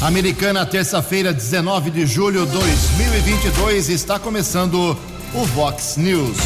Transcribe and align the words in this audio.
Americana, 0.00 0.64
terça-feira, 0.64 1.30
19 1.30 1.90
de 1.90 2.06
julho 2.06 2.46
de 2.46 2.52
2022, 2.52 3.90
está 3.90 4.18
começando 4.18 4.96
o 5.34 5.44
Vox 5.44 5.98
News. 5.98 6.38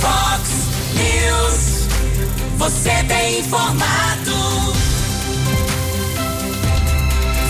Vox 0.00 0.50
News. 0.94 1.86
Você 2.56 3.04
tem 3.06 3.40
informado. 3.40 4.72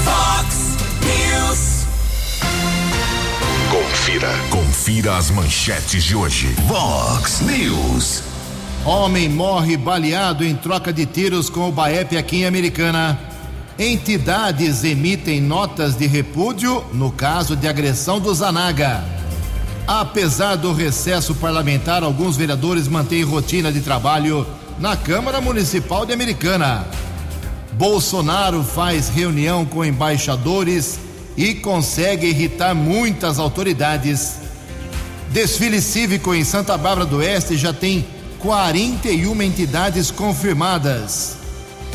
Vox 0.04 0.56
News. 1.06 1.86
Confira, 3.70 4.28
confira 4.50 5.16
as 5.16 5.30
manchetes 5.30 6.02
de 6.02 6.16
hoje. 6.16 6.48
Vox 6.66 7.42
News. 7.42 8.29
Homem 8.84 9.28
morre 9.28 9.76
baleado 9.76 10.42
em 10.42 10.56
troca 10.56 10.90
de 10.90 11.04
tiros 11.04 11.50
com 11.50 11.68
o 11.68 11.72
Baep 11.72 12.16
aqui 12.16 12.38
em 12.38 12.46
Americana. 12.46 13.20
Entidades 13.78 14.84
emitem 14.84 15.38
notas 15.38 15.94
de 15.94 16.06
repúdio 16.06 16.82
no 16.94 17.10
caso 17.12 17.54
de 17.54 17.68
agressão 17.68 18.18
do 18.18 18.32
Zanaga. 18.34 19.04
Apesar 19.86 20.56
do 20.56 20.72
recesso 20.72 21.34
parlamentar, 21.34 22.02
alguns 22.02 22.38
vereadores 22.38 22.88
mantêm 22.88 23.22
rotina 23.22 23.70
de 23.70 23.82
trabalho 23.82 24.46
na 24.78 24.96
Câmara 24.96 25.42
Municipal 25.42 26.06
de 26.06 26.14
Americana. 26.14 26.86
Bolsonaro 27.72 28.62
faz 28.64 29.10
reunião 29.10 29.66
com 29.66 29.84
embaixadores 29.84 30.98
e 31.36 31.54
consegue 31.54 32.28
irritar 32.28 32.74
muitas 32.74 33.38
autoridades. 33.38 34.36
Desfile 35.30 35.82
cívico 35.82 36.34
em 36.34 36.44
Santa 36.44 36.78
Bárbara 36.78 37.06
do 37.06 37.18
Oeste 37.18 37.58
já 37.58 37.74
tem 37.74 38.06
41 38.40 39.40
entidades 39.42 40.10
confirmadas. 40.10 41.36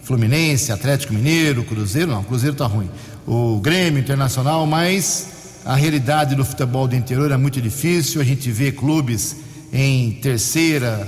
Fluminense, 0.01 0.72
Atlético 0.72 1.13
Mineiro, 1.13 1.63
Cruzeiro, 1.63 2.09
não, 2.09 2.23
Cruzeiro 2.23 2.53
está 2.53 2.66
ruim. 2.66 2.89
O 3.28 3.59
Grêmio 3.59 4.00
Internacional, 4.00 4.66
mas 4.66 5.62
a 5.63 5.75
realidade 5.75 6.34
do 6.34 6.44
futebol 6.44 6.88
do 6.88 6.95
interior 6.95 7.29
é 7.29 7.38
muito 7.38 7.62
difícil. 7.62 8.19
A 8.19 8.23
gente 8.23 8.50
vê 8.50 8.72
clubes 8.72 9.35
em 9.72 10.13
terceira 10.13 11.07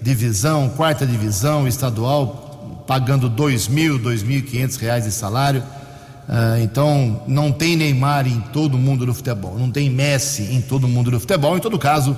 divisão, 0.00 0.68
quarta 0.68 1.04
divisão 1.04 1.66
estadual, 1.66 2.84
pagando 2.86 3.28
dois 3.28 3.66
mil, 3.66 3.98
dois 3.98 4.22
mil 4.22 4.38
e 4.38 4.42
quinhentos 4.42 4.76
reais 4.76 5.02
de 5.02 5.10
salário. 5.10 5.60
Uh, 6.28 6.62
então, 6.62 7.22
não 7.26 7.50
tem 7.50 7.74
Neymar 7.74 8.26
em 8.26 8.38
todo 8.52 8.76
mundo 8.76 9.06
do 9.06 9.14
futebol, 9.14 9.58
não 9.58 9.70
tem 9.70 9.88
Messi 9.88 10.42
em 10.42 10.60
todo 10.60 10.86
mundo 10.86 11.10
do 11.10 11.18
futebol. 11.18 11.56
Em 11.56 11.60
todo 11.60 11.78
caso, 11.78 12.14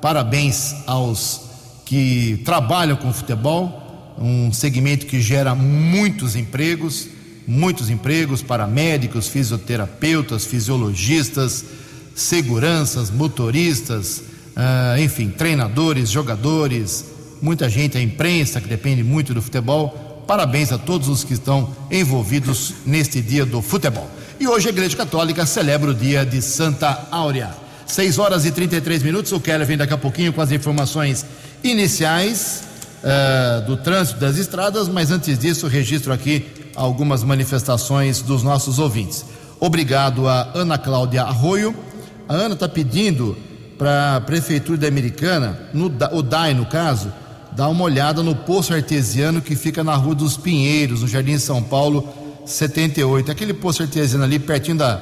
parabéns 0.00 0.76
aos 0.86 1.40
que 1.84 2.40
trabalham 2.44 2.96
com 2.96 3.12
futebol, 3.12 4.14
um 4.16 4.52
segmento 4.52 5.06
que 5.06 5.20
gera 5.20 5.56
muitos 5.56 6.36
empregos, 6.36 7.08
muitos 7.44 7.90
empregos 7.90 8.42
para 8.42 8.64
médicos, 8.64 9.26
fisioterapeutas, 9.26 10.44
fisiologistas, 10.44 11.64
seguranças, 12.14 13.10
motoristas, 13.10 14.22
uh, 14.56 15.00
enfim, 15.00 15.30
treinadores, 15.30 16.10
jogadores, 16.10 17.06
muita 17.42 17.68
gente, 17.68 17.98
a 17.98 18.00
imprensa 18.00 18.60
que 18.60 18.68
depende 18.68 19.02
muito 19.02 19.34
do 19.34 19.42
futebol 19.42 20.11
Parabéns 20.26 20.72
a 20.72 20.78
todos 20.78 21.08
os 21.08 21.24
que 21.24 21.34
estão 21.34 21.74
envolvidos 21.90 22.74
neste 22.86 23.20
dia 23.20 23.44
do 23.44 23.60
futebol. 23.60 24.08
E 24.38 24.46
hoje 24.46 24.68
a 24.68 24.70
Igreja 24.70 24.96
Católica 24.96 25.44
celebra 25.46 25.90
o 25.90 25.94
dia 25.94 26.24
de 26.24 26.40
Santa 26.40 27.06
Áurea. 27.10 27.50
6 27.86 28.18
horas 28.18 28.46
e 28.46 28.50
33 28.50 29.02
minutos. 29.02 29.32
O 29.32 29.40
Keller 29.40 29.66
vem 29.66 29.76
daqui 29.76 29.92
a 29.92 29.98
pouquinho 29.98 30.32
com 30.32 30.40
as 30.40 30.50
informações 30.50 31.26
iniciais 31.62 32.62
uh, 33.02 33.66
do 33.66 33.76
trânsito 33.76 34.18
das 34.18 34.36
estradas, 34.38 34.88
mas 34.88 35.10
antes 35.10 35.38
disso, 35.38 35.66
registro 35.66 36.12
aqui 36.12 36.46
algumas 36.74 37.22
manifestações 37.22 38.22
dos 38.22 38.42
nossos 38.42 38.78
ouvintes. 38.78 39.24
Obrigado 39.60 40.26
a 40.26 40.50
Ana 40.54 40.78
Cláudia 40.78 41.22
Arroio. 41.22 41.74
A 42.28 42.34
Ana 42.34 42.54
está 42.54 42.68
pedindo 42.68 43.36
para 43.78 44.16
a 44.16 44.20
Prefeitura 44.20 44.78
da 44.78 44.88
Americana, 44.88 45.68
no, 45.72 45.86
o 46.12 46.22
DAI 46.22 46.54
no 46.54 46.66
caso, 46.66 47.12
dá 47.54 47.68
uma 47.68 47.84
olhada 47.84 48.22
no 48.22 48.34
poço 48.34 48.72
artesiano 48.72 49.40
que 49.40 49.54
fica 49.54 49.84
na 49.84 49.94
Rua 49.94 50.14
dos 50.14 50.36
Pinheiros, 50.36 51.02
no 51.02 51.08
Jardim 51.08 51.38
São 51.38 51.62
Paulo 51.62 52.08
78. 52.46 53.30
Aquele 53.30 53.54
poço 53.54 53.82
artesiano 53.82 54.24
ali 54.24 54.38
pertinho 54.38 54.78
da, 54.78 55.00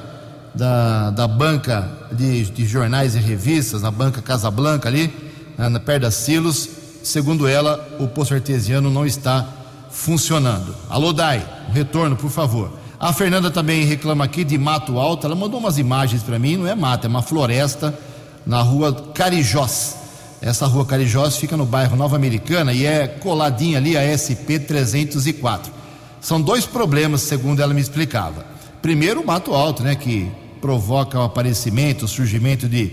da, 0.53 1.09
da 1.11 1.27
banca 1.27 1.89
de, 2.11 2.45
de 2.45 2.65
jornais 2.65 3.15
e 3.15 3.19
revistas, 3.19 3.81
na 3.81 3.91
banca 3.91 4.21
Casa 4.21 4.51
Blanca 4.51 4.89
ali, 4.89 5.13
na, 5.57 5.79
perto 5.79 6.03
das 6.03 6.15
Silos. 6.15 6.69
Segundo 7.03 7.47
ela, 7.47 7.97
o 7.99 8.07
poço 8.07 8.33
artesiano 8.33 8.91
não 8.91 9.05
está 9.05 9.47
funcionando. 9.89 10.75
Alô, 10.89 11.13
Dai, 11.13 11.45
retorno, 11.73 12.15
por 12.15 12.29
favor. 12.29 12.79
A 12.99 13.11
Fernanda 13.11 13.49
também 13.49 13.83
reclama 13.83 14.23
aqui 14.23 14.43
de 14.43 14.57
Mato 14.57 14.99
Alto. 14.99 15.25
Ela 15.25 15.35
mandou 15.35 15.59
umas 15.59 15.79
imagens 15.79 16.21
para 16.21 16.37
mim, 16.37 16.57
não 16.57 16.67
é 16.67 16.75
mato, 16.75 17.05
é 17.05 17.07
uma 17.07 17.23
floresta 17.23 17.97
na 18.45 18.61
rua 18.61 18.93
Carijós. 19.13 20.00
Essa 20.41 20.65
rua 20.65 20.83
Carijós 20.85 21.37
fica 21.37 21.55
no 21.55 21.67
bairro 21.67 21.95
Nova 21.95 22.15
Americana 22.15 22.73
e 22.73 22.83
é 22.83 23.07
coladinha 23.07 23.77
ali 23.77 23.95
a 23.95 24.01
SP 24.17 24.57
304. 24.57 25.71
São 26.19 26.41
dois 26.41 26.65
problemas, 26.65 27.21
segundo 27.21 27.61
ela 27.61 27.75
me 27.75 27.81
explicava. 27.81 28.43
Primeiro, 28.81 29.21
o 29.21 29.25
mato 29.25 29.53
alto, 29.53 29.83
né, 29.83 29.95
que 29.95 30.31
provoca 30.59 31.19
o 31.19 31.23
aparecimento, 31.23 32.05
o 32.05 32.07
surgimento 32.07 32.67
de 32.67 32.91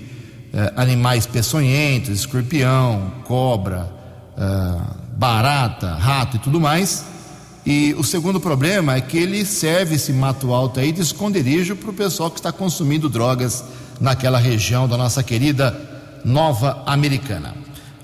eh, 0.53 0.73
animais 0.77 1.27
peçonhentos, 1.27 2.11
escorpião, 2.11 3.13
cobra, 3.25 3.91
eh, 4.37 4.81
barata, 5.17 5.95
rato 5.95 6.37
e 6.37 6.41
tudo 6.41 6.61
mais. 6.61 7.05
E 7.65 7.95
o 7.99 8.05
segundo 8.05 8.39
problema 8.39 8.97
é 8.97 9.01
que 9.01 9.17
ele 9.17 9.45
serve 9.47 9.97
esse 9.97 10.13
mato 10.13 10.53
alto 10.53 10.81
aí 10.81 10.93
de 10.93 11.01
esconderijo 11.01 11.77
para 11.77 11.91
o 11.91 11.95
pessoal 11.95 12.31
que 12.31 12.39
está 12.39 12.53
consumindo 12.53 13.09
drogas 13.09 13.65
naquela 13.99 14.39
região 14.39 14.87
da 14.87 14.97
nossa 14.97 15.23
querida 15.23 15.88
Nova 16.25 16.83
Americana. 16.87 17.55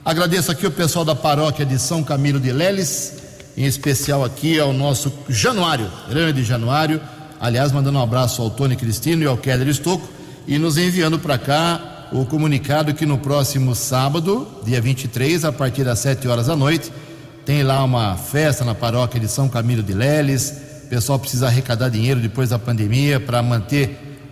Agradeço 0.05 0.51
aqui 0.51 0.67
o 0.67 0.71
pessoal 0.71 1.05
da 1.05 1.15
paróquia 1.15 1.65
de 1.65 1.79
São 1.79 2.03
Camilo 2.03 2.39
de 2.39 2.53
Leles, 2.53 3.15
em 3.57 3.65
especial 3.65 4.25
aqui 4.25 4.59
ao 4.59 4.73
nosso 4.73 5.13
Januário, 5.29 5.91
grande 6.09 6.45
Januário, 6.45 7.01
aliás, 7.41 7.73
mandando 7.73 7.99
um 7.99 8.03
abraço 8.03 8.43
ao 8.43 8.51
Tony 8.51 8.77
Cristino 8.77 9.23
e 9.23 9.27
ao 9.27 9.37
Keller 9.37 9.69
Estocco, 9.69 10.09
e 10.47 10.59
nos 10.59 10.77
enviando 10.77 11.19
para 11.19 11.39
cá 11.39 12.09
o 12.13 12.25
comunicado 12.27 12.93
que 12.95 13.07
no 13.07 13.19
próximo 13.19 13.75
sábado, 13.75 14.47
dia 14.65 14.81
23, 14.81 15.45
a 15.45 15.53
partir 15.53 15.85
das 15.85 15.99
7 16.01 16.29
horas 16.29 16.47
da 16.47 16.57
noite, 16.57 16.93
tem 17.45 17.63
lá 17.63 17.83
uma 17.83 18.17
festa 18.17 18.65
na 18.65 18.75
paróquia 18.75 19.21
de 19.21 19.29
São 19.29 19.49
Camilo 19.49 19.83
de 19.83 19.93
Leles, 19.93 20.55
pessoal 20.95 21.19
precisa 21.19 21.49
arrecadar 21.49 21.89
dinheiro 21.89 22.21
depois 22.21 22.51
da 22.51 22.59
pandemia 22.59 23.19
para 23.19 23.43
manter 23.43 23.89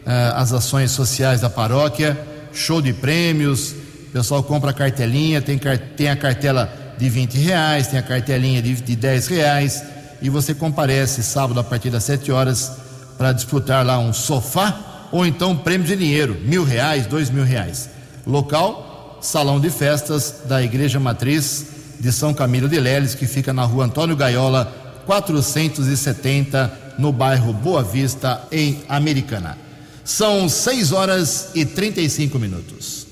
uh, 0.07 0.37
as 0.37 0.53
ações 0.53 0.93
sociais 0.93 1.41
da 1.41 1.51
paróquia. 1.51 2.17
Show 2.53 2.83
de 2.83 2.93
prêmios, 2.93 3.73
o 4.09 4.13
pessoal 4.13 4.43
compra 4.43 4.73
cartelinha, 4.73 5.41
tem, 5.41 5.59
tem 5.97 6.09
a 6.09 6.17
cartela 6.17 6.73
de 6.99 7.09
20 7.09 7.35
reais, 7.39 7.89
tem 7.89 7.99
a 7.99 8.03
cartelinha 8.03 8.61
de, 8.61 8.75
de 8.75 8.97
10 8.97 9.27
reais, 9.29 9.83
e 10.21 10.29
você 10.29 10.55
comparece 10.55 11.23
sábado 11.23 11.59
a 11.59 11.65
partir 11.65 11.91
das 11.91 12.05
7 12.05 12.31
horas 12.31 12.73
para 13.19 13.33
disputar 13.33 13.85
lá 13.85 13.99
um 13.99 14.13
sofá 14.13 15.09
ou 15.13 15.27
então 15.27 15.51
um 15.51 15.57
prêmio 15.57 15.87
de 15.87 15.95
dinheiro, 15.95 16.37
mil 16.43 16.65
reais, 16.65 17.07
dois 17.07 17.29
mil 17.29 17.45
reais. 17.45 17.91
Local, 18.27 19.19
salão 19.21 19.61
de 19.61 19.71
festas 19.71 20.43
da 20.47 20.63
Igreja 20.63 20.99
Matriz 20.99 21.67
de 22.01 22.11
São 22.11 22.33
Camilo 22.33 22.69
de 22.69 22.81
Leles, 22.81 23.15
que 23.15 23.27
fica 23.27 23.53
na 23.53 23.65
rua 23.65 23.85
Antônio 23.85 24.17
Gaiola, 24.17 24.73
470, 25.07 26.73
no 26.99 27.13
bairro 27.13 27.53
Boa 27.53 27.83
Vista, 27.83 28.43
em 28.51 28.83
Americana. 28.89 29.57
São 30.05 30.49
6 30.49 30.91
horas 30.91 31.51
e 31.55 31.65
35 31.65 32.37
minutos. 32.37 33.07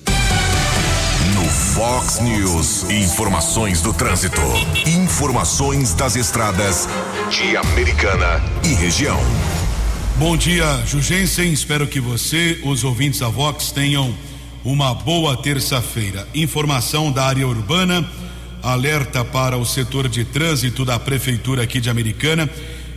No 1.35 1.49
Fox 1.49 2.19
News, 2.21 2.91
informações 2.91 3.81
do 3.81 3.93
trânsito. 3.95 4.41
Informações 4.87 5.95
das 5.95 6.17
estradas 6.17 6.89
de 7.31 7.57
Americana 7.57 8.43
e 8.65 8.75
região. 8.75 9.19
Bom 10.17 10.37
dia, 10.37 10.67
Jugensen. 10.85 11.53
Espero 11.53 11.87
que 11.87 12.01
você, 12.01 12.61
os 12.65 12.83
ouvintes 12.83 13.21
da 13.21 13.29
Vox, 13.29 13.71
tenham 13.71 14.13
uma 14.65 14.93
boa 14.93 15.37
terça-feira. 15.37 16.27
Informação 16.35 17.13
da 17.13 17.25
área 17.25 17.47
urbana, 17.47 18.05
alerta 18.65 19.25
para 19.25 19.57
o 19.57 19.65
setor 19.65 20.09
de 20.09 20.25
trânsito 20.25 20.85
da 20.85 20.99
Prefeitura 20.99 21.63
aqui 21.63 21.81
de 21.81 21.89
Americana 21.89 22.51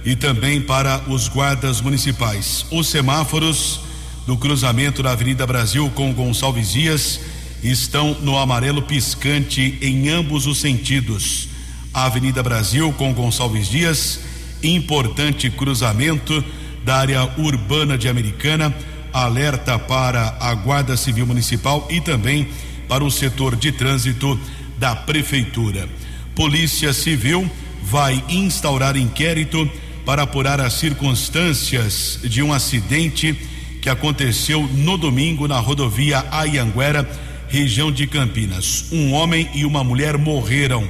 e 0.05 0.15
também 0.15 0.61
para 0.61 1.01
os 1.07 1.27
guardas 1.27 1.81
municipais. 1.81 2.65
Os 2.71 2.87
semáforos 2.87 3.81
do 4.25 4.37
cruzamento 4.37 5.03
da 5.03 5.11
Avenida 5.11 5.45
Brasil 5.45 5.89
com 5.95 6.13
Gonçalves 6.13 6.71
Dias 6.71 7.19
estão 7.63 8.15
no 8.21 8.37
amarelo 8.37 8.81
piscante 8.81 9.77
em 9.81 10.09
ambos 10.09 10.45
os 10.47 10.59
sentidos. 10.59 11.47
A 11.93 12.05
Avenida 12.05 12.43
Brasil 12.43 12.91
com 12.93 13.13
Gonçalves 13.13 13.69
Dias, 13.69 14.19
importante 14.61 15.49
cruzamento 15.49 16.43
da 16.83 16.97
área 16.97 17.23
urbana 17.37 17.97
de 17.97 18.09
Americana, 18.09 18.75
alerta 19.13 19.77
para 19.79 20.35
a 20.39 20.53
Guarda 20.55 20.97
Civil 20.97 21.25
Municipal 21.25 21.87
e 21.89 22.01
também 22.01 22.49
para 22.87 23.03
o 23.03 23.11
setor 23.11 23.55
de 23.55 23.71
trânsito 23.71 24.37
da 24.77 24.95
Prefeitura. 24.95 25.87
Polícia 26.35 26.91
Civil 26.91 27.49
vai 27.83 28.23
instaurar 28.27 28.97
inquérito 28.97 29.69
para 30.05 30.23
apurar 30.23 30.59
as 30.59 30.73
circunstâncias 30.73 32.19
de 32.23 32.41
um 32.41 32.51
acidente 32.51 33.33
que 33.81 33.89
aconteceu 33.89 34.67
no 34.73 34.97
domingo 34.97 35.47
na 35.47 35.59
rodovia 35.59 36.25
Ayanguera, 36.31 37.09
região 37.49 37.91
de 37.91 38.07
Campinas. 38.07 38.85
Um 38.91 39.13
homem 39.13 39.49
e 39.53 39.65
uma 39.65 39.83
mulher 39.83 40.17
morreram. 40.17 40.87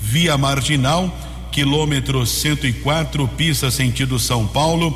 Via 0.00 0.36
marginal, 0.36 1.16
quilômetro 1.50 2.26
104, 2.26 3.28
pista 3.28 3.70
sentido 3.70 4.18
São 4.18 4.46
Paulo. 4.46 4.90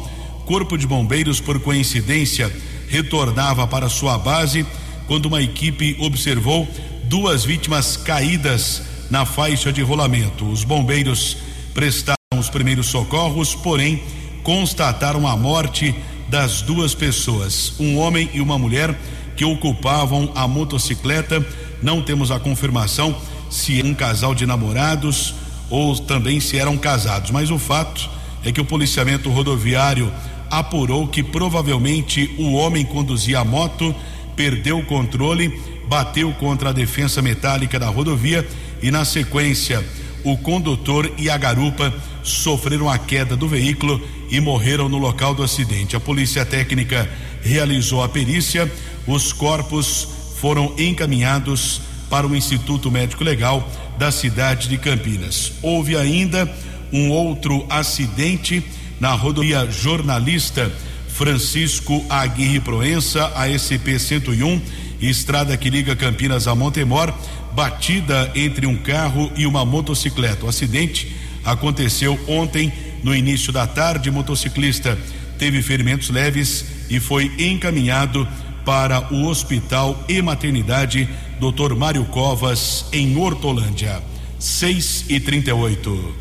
Corpo 0.45 0.77
de 0.77 0.87
Bombeiros, 0.87 1.41
por 1.41 1.61
coincidência, 1.61 2.53
retornava 2.89 3.67
para 3.67 3.89
sua 3.89 4.19
base 4.19 4.67
quando 5.07 5.27
uma 5.27 5.41
equipe 5.41 5.97
observou 6.01 6.69
duas 7.05 7.45
vítimas 7.45 7.97
caídas 7.97 8.83
na 9.11 9.25
faixa 9.25 9.73
de 9.73 9.83
rolamento. 9.83 10.45
Os 10.51 10.65
bombeiros 10.65 11.37
prestaram 11.73 12.16
os 12.47 12.51
primeiros 12.51 12.87
socorros, 12.87 13.55
porém 13.57 14.03
constataram 14.43 15.27
a 15.27 15.37
morte 15.37 15.95
das 16.29 16.63
duas 16.63 16.95
pessoas, 16.95 17.75
um 17.79 17.99
homem 17.99 18.31
e 18.33 18.41
uma 18.41 18.57
mulher 18.57 18.97
que 19.37 19.45
ocupavam 19.45 20.31
a 20.35 20.47
motocicleta. 20.47 21.45
Não 21.83 22.01
temos 22.01 22.31
a 22.31 22.39
confirmação 22.39 23.17
se 23.51 23.81
é 23.81 23.85
um 23.85 23.95
casal 23.95 24.35
de 24.35 24.47
namorados 24.47 25.35
ou 25.69 25.97
também 25.99 26.39
se 26.39 26.57
eram 26.57 26.77
casados, 26.79 27.33
mas 27.33 27.51
o 27.51 27.59
fato 27.59 28.09
é 28.45 28.53
que 28.53 28.61
o 28.61 28.65
policiamento 28.65 29.29
rodoviário 29.29 30.13
apurou 30.49 31.09
que 31.09 31.25
provavelmente 31.25 32.33
o 32.39 32.53
homem 32.53 32.85
conduzia 32.85 33.41
a 33.41 33.45
moto, 33.45 33.93
perdeu 34.37 34.79
o 34.79 34.87
controle, 34.87 35.61
bateu 35.89 36.33
contra 36.35 36.71
a 36.71 36.73
defensa 36.73 37.21
metálica 37.21 37.79
da 37.79 37.89
rodovia 37.89 38.47
e, 38.81 38.93
na 38.93 39.05
sequência, 39.05 39.85
o 40.23 40.37
condutor 40.37 41.11
e 41.19 41.29
a 41.29 41.37
garupa 41.37 41.93
sofreram 42.27 42.91
a 42.91 42.99
queda 42.99 43.37
do 43.37 43.49
veículo 43.49 44.01
e 44.31 44.41
morreram 44.41 44.89
no 44.89 44.99
local 44.99 45.35
do 45.35 45.43
acidente. 45.43 45.95
A 45.95 46.01
polícia 46.01 46.45
técnica 46.45 47.09
realizou 47.41 48.03
a 48.03 48.09
perícia, 48.09 48.71
os 49.07 49.33
corpos 49.33 50.09
foram 50.41 50.75
encaminhados 50.77 51.81
para 52.11 52.27
o 52.27 52.35
Instituto 52.35 52.91
Médico 52.91 53.25
Legal 53.25 53.69
da 53.97 54.11
cidade 54.11 54.69
de 54.69 54.77
Campinas. 54.77 55.53
Houve 55.63 55.97
ainda 55.97 56.53
um 56.93 57.11
outro 57.11 57.65
acidente 57.69 58.63
na 59.01 59.13
rodovia 59.13 59.71
Jornalista 59.71 60.71
Francisco 61.09 62.05
Aguirre 62.11 62.61
Proença, 62.61 63.33
a 63.35 63.49
SP 63.49 63.99
101, 63.99 64.61
estrada 65.01 65.57
que 65.57 65.71
liga 65.71 65.97
Campinas 65.97 66.47
a 66.47 66.55
Montemor, 66.55 67.13
batida 67.53 68.31
entre 68.35 68.67
um 68.67 68.77
carro 68.77 69.33
e 69.37 69.47
uma 69.47 69.65
motocicleta. 69.65 70.45
O 70.45 70.49
acidente 70.49 71.11
aconteceu 71.47 72.19
ontem 72.27 72.73
no 73.03 73.15
início 73.15 73.53
da 73.53 73.67
tarde. 73.67 74.11
Motociclista 74.11 74.99
teve 75.39 75.63
ferimentos 75.63 76.11
leves 76.11 76.65
e 76.91 77.01
foi 77.01 77.31
encaminhado 77.39 78.27
para 78.65 79.15
o 79.15 79.27
Hospital 79.27 80.05
e 80.09 80.21
Maternidade 80.21 81.09
Dr. 81.39 81.75
Mário 81.77 82.05
Covas, 82.07 82.87
em 82.93 83.17
Hortolândia. 83.17 84.03
6 84.39 85.07
e 85.09 85.21
38. 85.21 86.15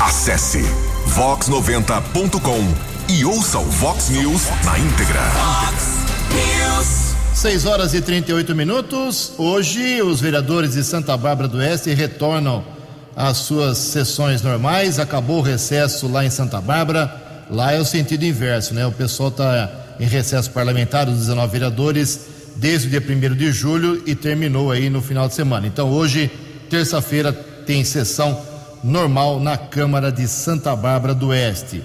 Acesse 0.00 0.62
vox90.com 1.08 2.74
e 3.08 3.24
ouça 3.24 3.58
o 3.58 3.64
Vox 3.64 4.10
News 4.10 4.42
na 4.64 4.78
íntegra. 4.78 5.22
Fox 5.30 5.98
News. 6.34 7.14
6 7.34 7.66
horas 7.66 7.94
e 7.94 8.00
38 8.00 8.54
minutos. 8.54 9.32
Hoje, 9.38 10.02
os 10.02 10.20
vereadores 10.20 10.72
de 10.72 10.82
Santa 10.82 11.16
Bárbara 11.16 11.48
do 11.48 11.58
Oeste 11.58 11.94
retornam 11.94 12.77
às 13.18 13.38
suas 13.38 13.78
sessões 13.78 14.42
normais. 14.42 15.00
Acabou 15.00 15.40
o 15.40 15.42
recesso 15.42 16.06
lá 16.06 16.24
em 16.24 16.30
Santa 16.30 16.60
Bárbara. 16.60 17.12
Lá 17.50 17.72
é 17.72 17.80
o 17.80 17.84
sentido 17.84 18.24
inverso, 18.24 18.72
né? 18.72 18.86
O 18.86 18.92
pessoal 18.92 19.30
está 19.30 19.68
em 19.98 20.06
recesso 20.06 20.52
parlamentar, 20.52 21.08
os 21.08 21.18
19 21.18 21.50
vereadores, 21.50 22.20
desde 22.54 22.86
o 22.86 22.90
dia 22.90 23.02
1 23.02 23.34
de 23.34 23.50
julho 23.50 24.04
e 24.06 24.14
terminou 24.14 24.70
aí 24.70 24.88
no 24.88 25.02
final 25.02 25.26
de 25.26 25.34
semana. 25.34 25.66
Então, 25.66 25.90
hoje, 25.90 26.30
terça-feira, 26.70 27.32
tem 27.32 27.84
sessão 27.84 28.40
normal 28.84 29.40
na 29.40 29.56
Câmara 29.56 30.12
de 30.12 30.28
Santa 30.28 30.76
Bárbara 30.76 31.12
do 31.12 31.28
Oeste. 31.28 31.82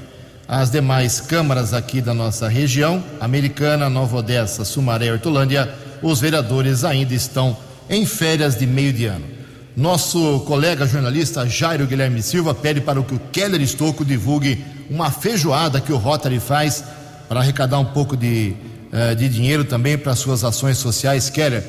As 0.48 0.70
demais 0.70 1.20
câmaras 1.20 1.74
aqui 1.74 2.00
da 2.00 2.14
nossa 2.14 2.48
região, 2.48 3.04
Americana, 3.20 3.90
Nova 3.90 4.18
Odessa, 4.18 4.64
Sumaré 4.64 5.08
e 5.08 5.12
Hortolândia, 5.12 5.74
os 6.04 6.22
vereadores 6.22 6.84
ainda 6.84 7.16
estão 7.16 7.58
em 7.90 8.06
férias 8.06 8.56
de 8.56 8.68
meio 8.68 8.94
de 8.94 9.06
ano. 9.06 9.43
Nosso 9.76 10.42
colega 10.42 10.86
jornalista 10.86 11.50
Jairo 11.50 11.88
Guilherme 11.88 12.22
Silva 12.22 12.54
pede 12.54 12.80
para 12.80 13.02
que 13.02 13.16
o 13.16 13.20
Keller 13.32 13.60
Estocco 13.60 14.06
divulgue 14.06 14.64
uma 14.88 15.10
feijoada 15.10 15.82
que 15.82 15.92
o 15.92 15.98
Rotary 15.98 16.40
faz 16.40 16.84
para 17.28 17.40
arrecadar 17.40 17.80
um 17.80 17.86
pouco 17.86 18.16
de, 18.16 18.54
uh, 18.92 19.16
de 19.16 19.28
dinheiro 19.28 19.66
também 19.66 19.98
para 19.98 20.16
suas 20.16 20.44
ações 20.44 20.78
sociais. 20.78 21.32
Keller, 21.32 21.64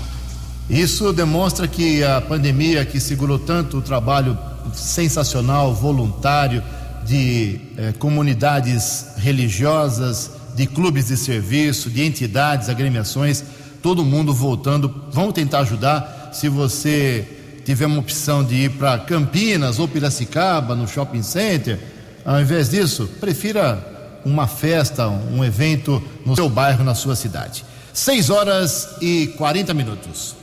Isso 0.68 1.10
demonstra 1.10 1.66
que 1.66 2.04
a 2.04 2.20
pandemia 2.20 2.84
que 2.84 3.00
segurou 3.00 3.38
tanto 3.38 3.78
o 3.78 3.82
trabalho 3.82 4.36
sensacional, 4.74 5.74
voluntário, 5.74 6.62
de 7.06 7.58
eh, 7.78 7.92
comunidades 7.98 9.06
religiosas, 9.16 10.30
de 10.54 10.66
clubes 10.66 11.06
de 11.06 11.16
serviço, 11.16 11.90
de 11.90 12.02
entidades, 12.02 12.68
agremiações, 12.68 13.42
todo 13.82 14.04
mundo 14.04 14.32
voltando. 14.32 14.92
Vamos 15.10 15.32
tentar 15.32 15.60
ajudar. 15.60 16.30
Se 16.32 16.48
você 16.48 17.26
tiver 17.64 17.86
uma 17.86 17.98
opção 17.98 18.42
de 18.42 18.54
ir 18.54 18.70
para 18.70 18.98
Campinas 18.98 19.78
ou 19.78 19.88
Piracicaba, 19.88 20.74
no 20.74 20.88
shopping 20.88 21.22
center, 21.22 21.78
ao 22.24 22.40
invés 22.40 22.70
disso, 22.70 23.08
prefira 23.20 24.20
uma 24.24 24.46
festa, 24.46 25.08
um 25.08 25.44
evento 25.44 26.02
no 26.24 26.36
seu 26.36 26.48
bairro, 26.48 26.84
na 26.84 26.94
sua 26.94 27.16
cidade. 27.16 27.64
6 27.92 28.30
horas 28.30 28.96
e 29.02 29.34
40 29.36 29.74
minutos. 29.74 30.34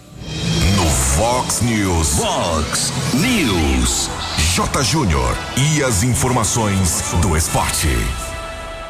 No 0.75 0.85
Fox 0.85 1.61
News. 1.61 2.09
Fox 2.17 2.93
News. 3.13 4.09
J. 4.55 4.83
Júnior. 4.83 5.35
E 5.57 5.83
as 5.83 6.03
informações 6.03 7.03
do 7.21 7.35
esporte. 7.35 7.87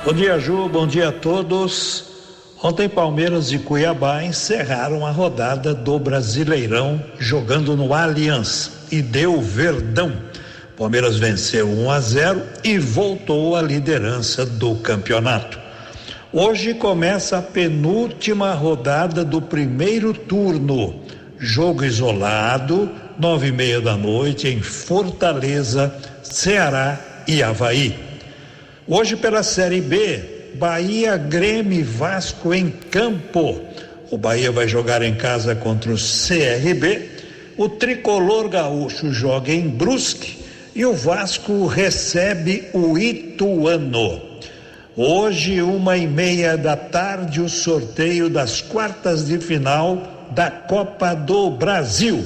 Bom 0.03 0.13
dia, 0.13 0.39
Ju. 0.39 0.67
Bom 0.67 0.87
dia 0.87 1.09
a 1.09 1.11
todos. 1.11 2.08
Ontem, 2.61 2.89
Palmeiras 2.89 3.53
e 3.53 3.57
Cuiabá 3.57 4.21
encerraram 4.21 5.05
a 5.05 5.11
rodada 5.11 5.73
do 5.73 5.97
Brasileirão 5.97 7.01
jogando 7.17 7.73
no 7.73 7.93
Allianz 7.93 8.71
e 8.91 9.01
deu 9.01 9.41
verdão. 9.41 10.11
Palmeiras 10.77 11.17
venceu 11.17 11.69
1 11.69 11.89
a 11.89 11.99
0 12.01 12.43
e 12.61 12.77
voltou 12.77 13.55
à 13.55 13.61
liderança 13.61 14.45
do 14.45 14.75
campeonato. 14.75 15.57
Hoje 16.33 16.73
começa 16.73 17.37
a 17.37 17.41
penúltima 17.41 18.53
rodada 18.53 19.23
do 19.23 19.41
primeiro 19.41 20.13
turno. 20.13 21.01
Jogo 21.37 21.85
isolado, 21.85 22.91
nove 23.17 23.47
e 23.47 23.51
meia 23.53 23.79
da 23.79 23.95
noite, 23.95 24.49
em 24.49 24.61
Fortaleza, 24.61 25.95
Ceará 26.21 26.99
e 27.25 27.41
Havaí. 27.41 27.97
Hoje, 28.85 29.15
pela 29.15 29.43
Série 29.43 29.79
B, 29.79 30.38
Bahia, 30.55 31.17
Grêmio 31.17 31.85
Vasco 31.85 32.53
em 32.53 32.69
campo. 32.69 33.61
O 34.11 34.17
Bahia 34.17 34.51
vai 34.51 34.67
jogar 34.67 35.01
em 35.01 35.15
casa 35.15 35.55
contra 35.55 35.91
o 35.91 35.95
CRB. 35.95 37.09
O 37.57 37.69
tricolor 37.69 38.49
gaúcho 38.49 39.11
joga 39.11 39.51
em 39.51 39.67
Brusque 39.67 40.39
e 40.75 40.85
o 40.85 40.93
Vasco 40.93 41.67
recebe 41.67 42.69
o 42.73 42.97
Ituano. 42.97 44.21
Hoje, 44.95 45.61
uma 45.61 45.97
e 45.97 46.07
meia 46.07 46.57
da 46.57 46.75
tarde, 46.75 47.41
o 47.41 47.47
sorteio 47.47 48.29
das 48.29 48.61
quartas 48.61 49.25
de 49.25 49.37
final 49.39 50.27
da 50.31 50.49
Copa 50.49 51.13
do 51.13 51.49
Brasil. 51.49 52.23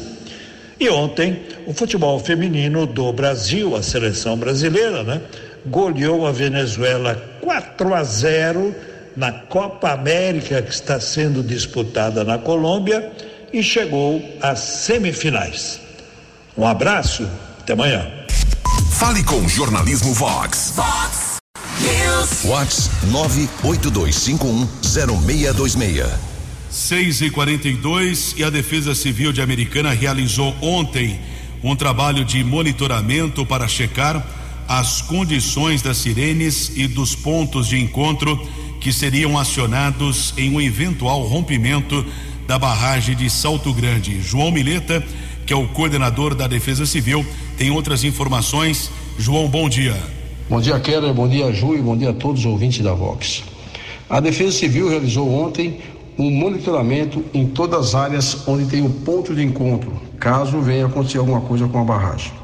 E 0.80 0.90
ontem, 0.90 1.42
o 1.66 1.74
futebol 1.74 2.20
feminino 2.20 2.86
do 2.86 3.12
Brasil, 3.14 3.76
a 3.76 3.84
seleção 3.84 4.38
brasileira, 4.38 5.04
né? 5.04 5.22
Goleou 5.66 6.28
a 6.28 6.32
Venezuela 6.32 7.16
4 7.42 7.94
a 7.94 8.04
0 8.04 8.76
na 9.16 9.32
Copa 9.32 9.92
América 9.92 10.62
que 10.62 10.74
está 10.74 11.00
sendo 11.00 11.42
disputada 11.42 12.24
na 12.24 12.38
Colômbia 12.38 13.12
e 13.52 13.64
chegou 13.64 14.22
às 14.42 14.60
semifinais. 14.60 15.80
Um 16.58 16.68
abraço, 16.68 17.28
até 17.60 17.74
amanhã. 17.74 18.08
Fale 18.92 19.24
com 19.24 19.38
o 19.38 19.50
Jornalismo 19.50 20.14
Vox. 20.14 20.74
Fox 20.76 21.38
News. 21.80 22.44
Vox 22.44 22.92
982510626. 23.12 26.08
6 26.70 27.22
e 27.22 27.30
42 27.30 28.34
e 28.36 28.44
a 28.44 28.50
Defesa 28.50 28.94
Civil 28.96 29.32
de 29.32 29.44
Americana 29.44 29.92
realizou 29.92 30.56
ontem 30.60 31.22
um 31.64 31.76
trabalho 31.76 32.26
de 32.26 32.44
monitoramento 32.44 33.46
para 33.46 33.68
checar 33.68 34.26
as 34.68 35.02
condições 35.02 35.82
das 35.82 35.98
sirenes 35.98 36.72
e 36.76 36.88
dos 36.88 37.16
pontos 37.16 37.68
de 37.68 37.80
encontro 37.80 38.40
que 38.80 38.92
seriam 38.92 39.38
acionados 39.38 40.34
em 40.38 40.52
um 40.52 40.60
eventual 40.60 41.22
rompimento 41.22 42.06
da 42.48 42.60
barragem 42.60 43.16
de 43.16 43.30
Salto 43.30 43.74
Grande. 43.74 44.22
João 44.22 44.52
Mileta, 44.52 45.04
que 45.46 45.54
é 45.54 45.56
o 45.56 45.68
coordenador 45.70 46.36
da 46.36 46.48
Defesa 46.48 46.86
Civil, 46.86 47.26
tem 47.58 47.72
outras 47.72 48.04
informações. 48.04 48.92
João, 49.18 49.48
bom 49.48 49.70
dia. 49.70 49.96
Bom 50.50 50.60
dia, 50.60 50.80
Keller, 50.80 51.14
bom 51.14 51.28
dia, 51.28 51.52
Ju, 51.54 51.76
e 51.76 51.82
bom 51.82 51.96
dia 51.96 52.10
a 52.10 52.14
todos 52.14 52.42
os 52.42 52.46
ouvintes 52.46 52.84
da 52.84 52.94
Vox. 52.94 53.44
A 54.10 54.20
Defesa 54.20 54.52
Civil 54.52 54.90
realizou 54.90 55.32
ontem 55.32 55.80
um 56.18 56.30
monitoramento 56.30 57.24
em 57.34 57.48
todas 57.48 57.88
as 57.88 57.96
áreas 57.96 58.48
onde 58.48 58.66
tem 58.66 58.82
um 58.82 58.92
ponto 58.92 59.34
de 59.34 59.42
encontro, 59.42 59.94
caso 60.20 60.60
venha 60.62 60.86
acontecer 60.86 61.18
alguma 61.18 61.42
coisa 61.42 61.68
com 61.68 61.80
a 61.80 61.84
barragem. 61.84 62.43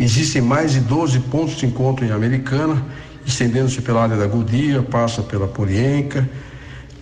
Existem 0.00 0.40
mais 0.40 0.72
de 0.72 0.80
12 0.80 1.20
pontos 1.20 1.56
de 1.56 1.66
encontro 1.66 2.06
em 2.06 2.10
Americana, 2.10 2.82
estendendo-se 3.26 3.82
pela 3.82 4.02
área 4.02 4.16
da 4.16 4.26
Godia, 4.26 4.82
passa 4.82 5.20
pela 5.20 5.46
Polienca, 5.46 6.26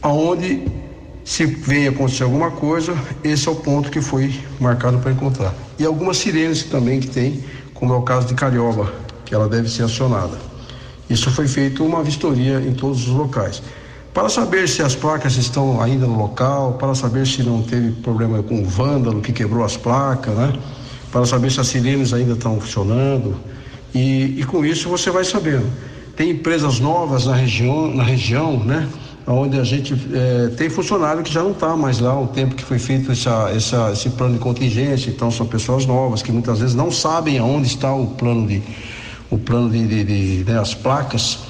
aonde 0.02 0.66
se 1.24 1.46
venha 1.46 1.90
acontecer 1.90 2.24
alguma 2.24 2.50
coisa, 2.50 2.98
esse 3.22 3.46
é 3.46 3.52
o 3.52 3.54
ponto 3.54 3.88
que 3.88 4.00
foi 4.00 4.34
marcado 4.58 4.98
para 4.98 5.12
encontrar. 5.12 5.54
E 5.78 5.84
algumas 5.84 6.16
sirenes 6.16 6.64
também 6.64 6.98
que 6.98 7.06
tem, 7.06 7.44
como 7.72 7.94
é 7.94 7.96
o 7.96 8.02
caso 8.02 8.26
de 8.26 8.34
Carioba, 8.34 8.92
que 9.24 9.32
ela 9.32 9.48
deve 9.48 9.70
ser 9.70 9.84
acionada. 9.84 10.36
Isso 11.08 11.30
foi 11.30 11.46
feito 11.46 11.84
uma 11.84 12.02
vistoria 12.02 12.58
em 12.58 12.74
todos 12.74 13.06
os 13.06 13.14
locais. 13.14 13.62
Para 14.12 14.28
saber 14.28 14.68
se 14.68 14.82
as 14.82 14.96
placas 14.96 15.36
estão 15.36 15.80
ainda 15.80 16.04
no 16.04 16.18
local, 16.18 16.72
para 16.72 16.96
saber 16.96 17.28
se 17.28 17.44
não 17.44 17.62
teve 17.62 17.92
problema 18.02 18.42
com 18.42 18.60
o 18.60 18.64
vândalo 18.64 19.20
que 19.20 19.32
quebrou 19.32 19.64
as 19.64 19.76
placas, 19.76 20.34
né? 20.34 20.52
Para 21.10 21.24
saber 21.26 21.50
se 21.50 21.60
as 21.60 21.68
sirenes 21.68 22.12
ainda 22.12 22.32
estão 22.32 22.60
funcionando. 22.60 23.36
E, 23.94 24.40
e 24.40 24.44
com 24.44 24.64
isso 24.64 24.88
você 24.88 25.10
vai 25.10 25.24
sabendo. 25.24 25.66
Tem 26.16 26.30
empresas 26.30 26.80
novas 26.80 27.26
na 27.26 27.34
região, 27.34 27.94
na 27.94 28.02
região, 28.02 28.58
né? 28.58 28.88
Onde 29.26 29.60
a 29.60 29.64
gente 29.64 29.94
é, 30.12 30.48
tem 30.56 30.70
funcionário 30.70 31.22
que 31.22 31.32
já 31.32 31.42
não 31.42 31.52
está 31.52 31.76
mais 31.76 31.98
lá, 31.98 32.18
o 32.18 32.28
tempo 32.28 32.54
que 32.54 32.64
foi 32.64 32.78
feito 32.78 33.12
essa, 33.12 33.50
essa, 33.54 33.90
esse 33.92 34.08
plano 34.10 34.34
de 34.34 34.40
contingência, 34.40 35.10
então 35.10 35.30
são 35.30 35.46
pessoas 35.46 35.84
novas 35.84 36.22
que 36.22 36.32
muitas 36.32 36.60
vezes 36.60 36.74
não 36.74 36.90
sabem 36.90 37.38
aonde 37.38 37.66
está 37.66 37.94
o 37.94 38.06
plano 38.06 38.46
de 38.46 38.62
o 39.30 39.36
plano 39.36 39.68
de, 39.68 39.86
de, 39.86 40.04
de 40.04 40.50
né, 40.50 40.58
as 40.58 40.72
placas 40.72 41.40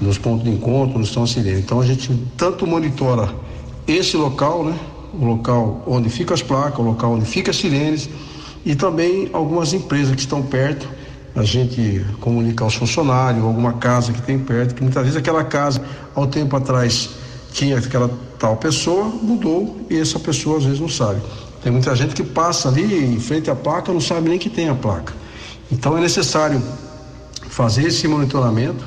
nos 0.00 0.18
pontos 0.18 0.44
de 0.44 0.50
encontro, 0.50 0.96
onde 0.98 1.08
estão 1.08 1.24
as 1.24 1.30
sirenes. 1.30 1.60
Então 1.60 1.80
a 1.80 1.86
gente 1.86 2.10
tanto 2.36 2.66
monitora 2.66 3.34
esse 3.86 4.16
local, 4.16 4.64
né? 4.64 4.78
O 5.12 5.24
local 5.24 5.82
onde 5.86 6.08
fica 6.08 6.34
as 6.34 6.42
placas, 6.42 6.78
o 6.78 6.82
local 6.82 7.12
onde 7.12 7.24
fica 7.24 7.50
as 7.50 7.56
sirenes, 7.56 8.08
e 8.64 8.74
também 8.74 9.28
algumas 9.32 9.72
empresas 9.72 10.14
que 10.14 10.20
estão 10.20 10.42
perto. 10.42 10.88
A 11.34 11.42
gente 11.42 12.04
comunica 12.20 12.62
aos 12.62 12.74
funcionários, 12.74 13.42
alguma 13.42 13.74
casa 13.74 14.12
que 14.12 14.22
tem 14.22 14.38
perto, 14.38 14.74
que 14.74 14.82
muitas 14.82 15.02
vezes 15.02 15.16
aquela 15.16 15.42
casa, 15.42 15.82
ao 16.14 16.26
tempo 16.26 16.56
atrás, 16.56 17.10
tinha 17.52 17.78
aquela 17.78 18.10
tal 18.38 18.56
pessoa, 18.56 19.04
mudou 19.04 19.76
e 19.90 19.98
essa 19.98 20.18
pessoa 20.18 20.58
às 20.58 20.64
vezes 20.64 20.80
não 20.80 20.88
sabe. 20.88 21.20
Tem 21.62 21.72
muita 21.72 21.94
gente 21.96 22.14
que 22.14 22.22
passa 22.22 22.68
ali 22.68 23.04
em 23.14 23.18
frente 23.18 23.50
à 23.50 23.54
placa, 23.54 23.92
não 23.92 24.00
sabe 24.00 24.28
nem 24.28 24.38
que 24.38 24.50
tem 24.50 24.68
a 24.68 24.74
placa. 24.74 25.12
Então 25.72 25.96
é 25.96 26.00
necessário 26.00 26.62
fazer 27.48 27.86
esse 27.86 28.06
monitoramento, 28.06 28.84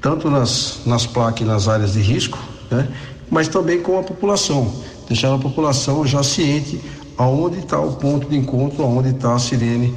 tanto 0.00 0.30
nas, 0.30 0.80
nas 0.86 1.06
placas 1.06 1.40
e 1.40 1.44
nas 1.44 1.68
áreas 1.68 1.94
de 1.94 2.00
risco, 2.00 2.38
né? 2.70 2.88
mas 3.30 3.48
também 3.48 3.80
com 3.80 3.98
a 3.98 4.02
população, 4.02 4.72
deixar 5.08 5.34
a 5.34 5.38
população 5.38 6.06
já 6.06 6.22
ciente 6.22 6.80
aonde 7.18 7.58
está 7.58 7.78
o 7.78 7.96
ponto 7.96 8.28
de 8.28 8.36
encontro, 8.36 8.82
aonde 8.84 9.10
está 9.10 9.34
a 9.34 9.38
sirene 9.38 9.94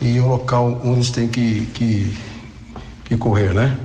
e 0.00 0.18
o 0.18 0.28
local 0.28 0.80
onde 0.84 0.96
eles 0.96 1.30
que, 1.30 1.66
que, 1.72 2.16
que 3.04 3.16
correr, 3.16 3.54
né? 3.54 3.78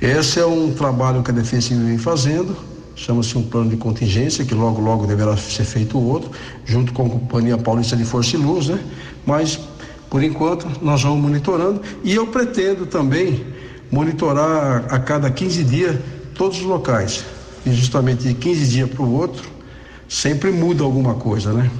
Esse 0.00 0.40
é 0.40 0.46
um 0.46 0.72
trabalho 0.72 1.22
que 1.22 1.30
a 1.30 1.34
Defesa 1.34 1.68
Civil 1.68 1.86
vem 1.86 1.98
fazendo, 1.98 2.56
chama-se 2.94 3.38
um 3.38 3.42
plano 3.42 3.70
de 3.70 3.76
contingência, 3.76 4.44
que 4.44 4.54
logo, 4.54 4.80
logo 4.80 5.06
deverá 5.06 5.36
ser 5.36 5.64
feito 5.64 5.98
outro, 5.98 6.30
junto 6.64 6.92
com 6.92 7.06
a 7.06 7.10
Companhia 7.10 7.56
Paulista 7.56 7.96
de 7.96 8.04
Força 8.04 8.36
e 8.36 8.38
Luz, 8.38 8.68
né? 8.68 8.78
Mas, 9.24 9.58
por 10.10 10.22
enquanto, 10.22 10.68
nós 10.82 11.02
vamos 11.02 11.20
monitorando 11.20 11.80
e 12.02 12.14
eu 12.14 12.26
pretendo 12.26 12.86
também 12.86 13.44
monitorar 13.90 14.86
a 14.88 14.98
cada 14.98 15.30
15 15.30 15.64
dias 15.64 15.96
todos 16.34 16.58
os 16.58 16.64
locais. 16.64 17.24
E 17.64 17.72
justamente 17.72 18.28
de 18.28 18.34
15 18.34 18.66
dias 18.66 18.90
para 18.90 19.02
o 19.02 19.12
outro, 19.14 19.48
sempre 20.08 20.50
muda 20.50 20.84
alguma 20.84 21.14
coisa, 21.14 21.52
né? 21.52 21.70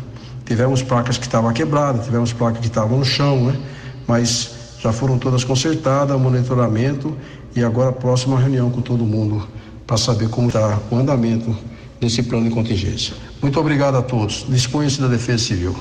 Tivemos 0.48 0.82
placas 0.82 1.18
que 1.18 1.26
estavam 1.26 1.52
quebradas, 1.52 2.06
tivemos 2.06 2.32
placas 2.32 2.60
que 2.60 2.68
estavam 2.68 2.98
no 2.98 3.04
chão, 3.04 3.44
né? 3.44 3.60
Mas 4.06 4.50
já 4.80 4.90
foram 4.94 5.18
todas 5.18 5.44
consertadas, 5.44 6.18
monitoramento 6.18 7.14
e 7.54 7.62
agora 7.62 7.90
a 7.90 7.92
próxima 7.92 8.40
reunião 8.40 8.70
com 8.70 8.80
todo 8.80 9.04
mundo 9.04 9.46
para 9.86 9.98
saber 9.98 10.30
como 10.30 10.48
está 10.48 10.78
o 10.90 10.96
andamento 10.96 11.54
desse 12.00 12.22
plano 12.22 12.48
de 12.48 12.54
contingência. 12.54 13.12
Muito 13.42 13.60
obrigado 13.60 13.98
a 13.98 14.02
todos. 14.02 14.46
Disponha-se 14.48 14.98
da 14.98 15.06
Defesa 15.06 15.44
Civil. 15.44 15.76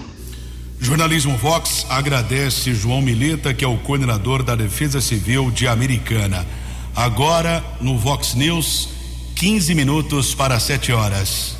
Jornalismo 0.82 1.38
Vox 1.38 1.86
agradece 1.90 2.74
João 2.76 3.02
Mileta, 3.02 3.54
que 3.54 3.64
é 3.64 3.68
o 3.68 3.78
coordenador 3.78 4.44
da 4.44 4.54
Defesa 4.54 5.00
Civil 5.00 5.50
de 5.50 5.66
Americana. 5.66 6.46
Agora 6.94 7.64
no 7.80 7.98
Vox 7.98 8.36
News, 8.36 8.90
15 9.36 9.74
minutos 9.74 10.36
para 10.36 10.60
7 10.60 10.92
horas. 10.92 11.57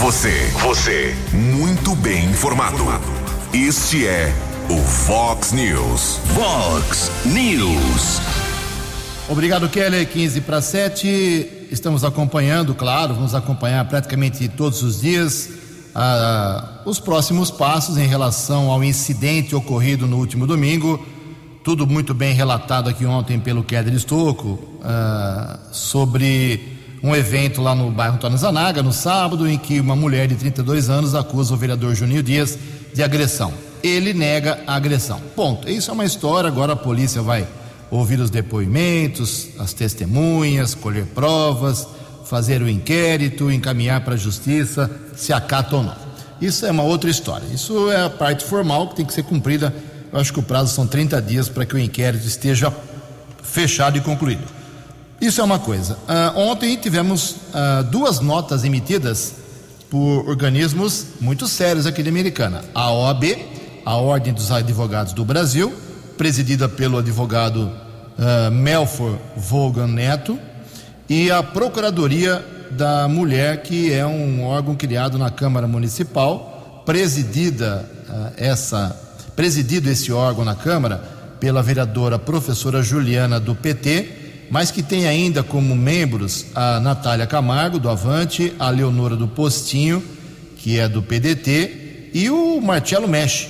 Você, 0.00 0.50
você, 0.62 1.14
muito 1.30 1.94
bem 1.94 2.24
informado. 2.30 2.84
Este 3.52 4.06
é 4.06 4.32
o 4.70 4.76
Vox 4.78 5.52
News. 5.52 6.18
Vox 6.34 7.12
News. 7.26 8.18
Obrigado, 9.28 9.68
Keller. 9.68 10.08
15 10.08 10.40
para 10.40 10.62
7. 10.62 11.66
Estamos 11.70 12.02
acompanhando, 12.02 12.74
claro, 12.74 13.12
vamos 13.14 13.34
acompanhar 13.34 13.86
praticamente 13.90 14.48
todos 14.48 14.82
os 14.82 15.02
dias 15.02 15.50
ah, 15.94 16.80
os 16.86 16.98
próximos 16.98 17.50
passos 17.50 17.98
em 17.98 18.06
relação 18.06 18.70
ao 18.70 18.82
incidente 18.82 19.54
ocorrido 19.54 20.06
no 20.06 20.16
último 20.16 20.46
domingo. 20.46 21.06
Tudo 21.62 21.86
muito 21.86 22.14
bem 22.14 22.32
relatado 22.32 22.88
aqui 22.88 23.04
ontem 23.04 23.38
pelo 23.38 23.62
Keller 23.62 23.92
Estocco 23.92 24.58
ah, 24.82 25.58
sobre 25.70 26.79
um 27.02 27.14
evento 27.14 27.62
lá 27.62 27.74
no 27.74 27.90
bairro 27.90 28.14
Antônio 28.16 28.36
Zanaga, 28.36 28.82
no 28.82 28.92
sábado, 28.92 29.48
em 29.48 29.58
que 29.58 29.80
uma 29.80 29.96
mulher 29.96 30.28
de 30.28 30.34
32 30.34 30.90
anos 30.90 31.14
acusa 31.14 31.54
o 31.54 31.56
vereador 31.56 31.94
Juninho 31.94 32.22
Dias 32.22 32.58
de 32.92 33.02
agressão. 33.02 33.52
Ele 33.82 34.12
nega 34.12 34.62
a 34.66 34.74
agressão. 34.74 35.20
Ponto. 35.34 35.68
Isso 35.68 35.90
é 35.90 35.94
uma 35.94 36.04
história, 36.04 36.48
agora 36.48 36.74
a 36.74 36.76
polícia 36.76 37.22
vai 37.22 37.46
ouvir 37.90 38.20
os 38.20 38.30
depoimentos, 38.30 39.48
as 39.58 39.72
testemunhas, 39.72 40.74
colher 40.74 41.06
provas, 41.06 41.86
fazer 42.24 42.62
o 42.62 42.68
inquérito, 42.68 43.50
encaminhar 43.50 44.02
para 44.02 44.14
a 44.14 44.18
justiça 44.18 44.90
se 45.16 45.32
acata 45.32 45.76
ou 45.76 45.82
não. 45.82 45.96
Isso 46.40 46.64
é 46.64 46.70
uma 46.70 46.82
outra 46.82 47.10
história. 47.10 47.46
Isso 47.52 47.90
é 47.90 48.04
a 48.04 48.10
parte 48.10 48.44
formal 48.44 48.88
que 48.88 48.96
tem 48.96 49.04
que 49.04 49.12
ser 49.12 49.24
cumprida. 49.24 49.74
Eu 50.12 50.18
acho 50.18 50.32
que 50.32 50.38
o 50.38 50.42
prazo 50.42 50.74
são 50.74 50.86
30 50.86 51.20
dias 51.22 51.48
para 51.48 51.66
que 51.66 51.74
o 51.74 51.78
inquérito 51.78 52.26
esteja 52.26 52.72
fechado 53.42 53.98
e 53.98 54.00
concluído. 54.00 54.59
Isso 55.20 55.42
é 55.42 55.44
uma 55.44 55.58
coisa. 55.58 55.98
Uh, 56.08 56.38
ontem 56.38 56.74
tivemos 56.76 57.32
uh, 57.32 57.84
duas 57.90 58.20
notas 58.20 58.64
emitidas 58.64 59.34
por 59.90 60.26
organismos 60.26 61.04
muito 61.20 61.46
sérios 61.46 61.86
aqui 61.86 62.02
de 62.02 62.08
Americana. 62.08 62.64
A 62.74 62.90
OAB, 62.90 63.24
a 63.84 63.96
Ordem 63.96 64.32
dos 64.32 64.50
Advogados 64.50 65.12
do 65.12 65.22
Brasil, 65.22 65.74
presidida 66.16 66.70
pelo 66.70 66.96
advogado 66.96 67.64
uh, 67.64 68.50
Melfor 68.50 69.18
Vogan 69.36 69.88
Neto, 69.88 70.38
e 71.06 71.30
a 71.30 71.42
Procuradoria 71.42 72.42
da 72.70 73.06
Mulher, 73.06 73.62
que 73.62 73.92
é 73.92 74.06
um 74.06 74.44
órgão 74.44 74.74
criado 74.74 75.18
na 75.18 75.28
Câmara 75.28 75.66
Municipal, 75.66 76.82
presidida 76.86 77.84
essa 78.36 78.96
presidido 79.36 79.90
esse 79.90 80.12
órgão 80.12 80.44
na 80.44 80.54
Câmara 80.54 81.02
pela 81.38 81.62
vereadora 81.62 82.18
professora 82.18 82.82
Juliana 82.82 83.40
do 83.40 83.54
PT 83.54 84.19
mas 84.50 84.70
que 84.70 84.82
tem 84.82 85.06
ainda 85.06 85.42
como 85.42 85.76
membros 85.76 86.46
a 86.54 86.80
Natália 86.80 87.26
Camargo, 87.26 87.78
do 87.78 87.88
Avante, 87.88 88.52
a 88.58 88.68
Leonora 88.68 89.16
do 89.16 89.28
Postinho, 89.28 90.02
que 90.56 90.78
é 90.78 90.88
do 90.88 91.02
PDT, 91.02 92.10
e 92.12 92.28
o 92.28 92.60
Marcelo 92.60 93.06
Mexe, 93.06 93.48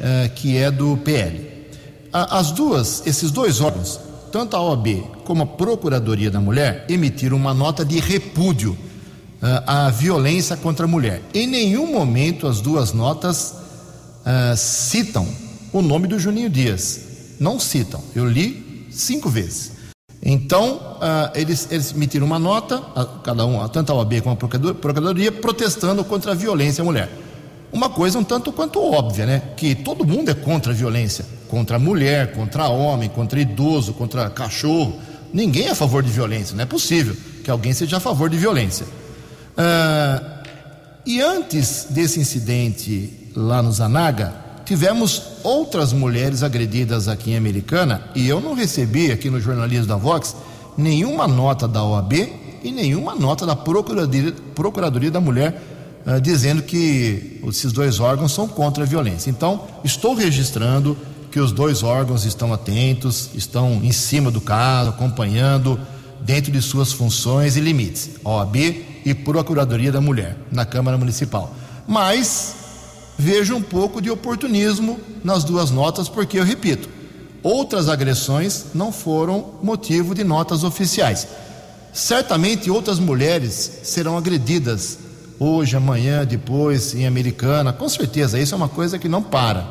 eh, 0.00 0.30
que 0.34 0.56
é 0.56 0.70
do 0.70 0.96
PL. 0.98 1.48
As 2.12 2.50
duas, 2.50 3.06
esses 3.06 3.30
dois 3.30 3.60
órgãos, 3.60 4.00
tanto 4.32 4.56
a 4.56 4.60
OAB 4.60 5.04
como 5.24 5.44
a 5.44 5.46
Procuradoria 5.46 6.30
da 6.30 6.40
Mulher, 6.40 6.84
emitiram 6.88 7.36
uma 7.36 7.54
nota 7.54 7.84
de 7.84 8.00
repúdio 8.00 8.76
eh, 9.40 9.62
à 9.66 9.88
violência 9.88 10.56
contra 10.56 10.84
a 10.84 10.88
mulher. 10.88 11.22
Em 11.32 11.46
nenhum 11.46 11.92
momento 11.92 12.48
as 12.48 12.60
duas 12.60 12.92
notas 12.92 13.54
uh, 14.20 14.56
citam 14.56 15.26
o 15.72 15.80
nome 15.80 16.06
do 16.06 16.18
Juninho 16.18 16.50
Dias. 16.50 17.00
Não 17.38 17.58
citam. 17.58 18.02
Eu 18.14 18.28
li 18.28 18.86
cinco 18.90 19.30
vezes. 19.30 19.79
Então, 20.22 20.74
uh, 20.76 21.30
eles, 21.34 21.68
eles 21.70 21.92
emitiram 21.92 22.26
uma 22.26 22.38
nota, 22.38 22.78
uh, 22.78 23.20
cada 23.22 23.46
um, 23.46 23.66
tanto 23.68 23.90
a 23.90 23.94
OAB 23.94 24.20
como 24.20 24.34
a 24.34 24.74
Procuradoria, 24.74 25.32
protestando 25.32 26.04
contra 26.04 26.32
a 26.32 26.34
violência 26.34 26.82
à 26.82 26.84
mulher. 26.84 27.10
Uma 27.72 27.88
coisa 27.88 28.18
um 28.18 28.24
tanto 28.24 28.52
quanto 28.52 28.82
óbvia, 28.82 29.24
né? 29.24 29.42
Que 29.56 29.74
todo 29.74 30.04
mundo 30.04 30.30
é 30.30 30.34
contra 30.34 30.72
a 30.72 30.74
violência. 30.74 31.24
Contra 31.48 31.76
a 31.76 31.78
mulher, 31.78 32.32
contra 32.32 32.68
homem, 32.68 33.08
contra 33.08 33.40
idoso, 33.40 33.92
contra 33.92 34.28
cachorro. 34.28 35.00
Ninguém 35.32 35.68
é 35.68 35.70
a 35.70 35.74
favor 35.74 36.02
de 36.02 36.10
violência. 36.10 36.54
Não 36.56 36.64
é 36.64 36.66
possível 36.66 37.16
que 37.44 37.50
alguém 37.50 37.72
seja 37.72 37.98
a 37.98 38.00
favor 38.00 38.28
de 38.28 38.36
violência. 38.36 38.84
Uh, 39.56 40.40
e 41.06 41.20
antes 41.20 41.86
desse 41.90 42.20
incidente 42.20 43.30
lá 43.34 43.62
no 43.62 43.72
Zanaga, 43.72 44.34
tivemos 44.70 45.20
outras 45.42 45.92
mulheres 45.92 46.44
agredidas 46.44 47.08
aqui 47.08 47.32
em 47.32 47.36
Americana 47.36 48.04
e 48.14 48.28
eu 48.28 48.40
não 48.40 48.54
recebi 48.54 49.10
aqui 49.10 49.28
no 49.28 49.40
jornalismo 49.40 49.86
da 49.86 49.96
Vox 49.96 50.36
nenhuma 50.78 51.26
nota 51.26 51.66
da 51.66 51.82
OAB 51.82 52.12
e 52.62 52.70
nenhuma 52.70 53.16
nota 53.16 53.44
da 53.44 53.56
Procuradoria, 53.56 54.32
Procuradoria 54.54 55.10
da 55.10 55.20
Mulher 55.20 55.60
uh, 56.06 56.20
dizendo 56.20 56.62
que 56.62 57.40
esses 57.48 57.72
dois 57.72 57.98
órgãos 57.98 58.30
são 58.30 58.46
contra 58.46 58.84
a 58.84 58.86
violência. 58.86 59.28
Então, 59.28 59.64
estou 59.82 60.14
registrando 60.14 60.96
que 61.32 61.40
os 61.40 61.50
dois 61.50 61.82
órgãos 61.82 62.24
estão 62.24 62.52
atentos, 62.52 63.30
estão 63.34 63.80
em 63.82 63.90
cima 63.90 64.30
do 64.30 64.40
caso, 64.40 64.90
acompanhando 64.90 65.80
dentro 66.20 66.52
de 66.52 66.62
suas 66.62 66.92
funções 66.92 67.56
e 67.56 67.60
limites, 67.60 68.10
OAB 68.22 68.54
e 69.04 69.14
Procuradoria 69.14 69.90
da 69.90 70.00
Mulher, 70.00 70.36
na 70.52 70.64
Câmara 70.64 70.96
Municipal. 70.96 71.52
Mas 71.88 72.59
vejo 73.20 73.54
um 73.54 73.62
pouco 73.62 74.00
de 74.00 74.10
oportunismo 74.10 74.98
nas 75.22 75.44
duas 75.44 75.70
notas, 75.70 76.08
porque 76.08 76.38
eu 76.38 76.44
repito, 76.44 76.88
outras 77.42 77.88
agressões 77.88 78.66
não 78.74 78.90
foram 78.90 79.54
motivo 79.62 80.14
de 80.14 80.24
notas 80.24 80.64
oficiais. 80.64 81.28
Certamente 81.92 82.70
outras 82.70 82.98
mulheres 82.98 83.80
serão 83.82 84.16
agredidas 84.16 84.98
hoje, 85.38 85.76
amanhã, 85.76 86.24
depois, 86.24 86.94
em 86.94 87.06
Americana, 87.06 87.72
com 87.72 87.88
certeza, 87.88 88.38
isso 88.38 88.54
é 88.54 88.56
uma 88.56 88.68
coisa 88.68 88.98
que 88.98 89.08
não 89.08 89.22
para. 89.22 89.66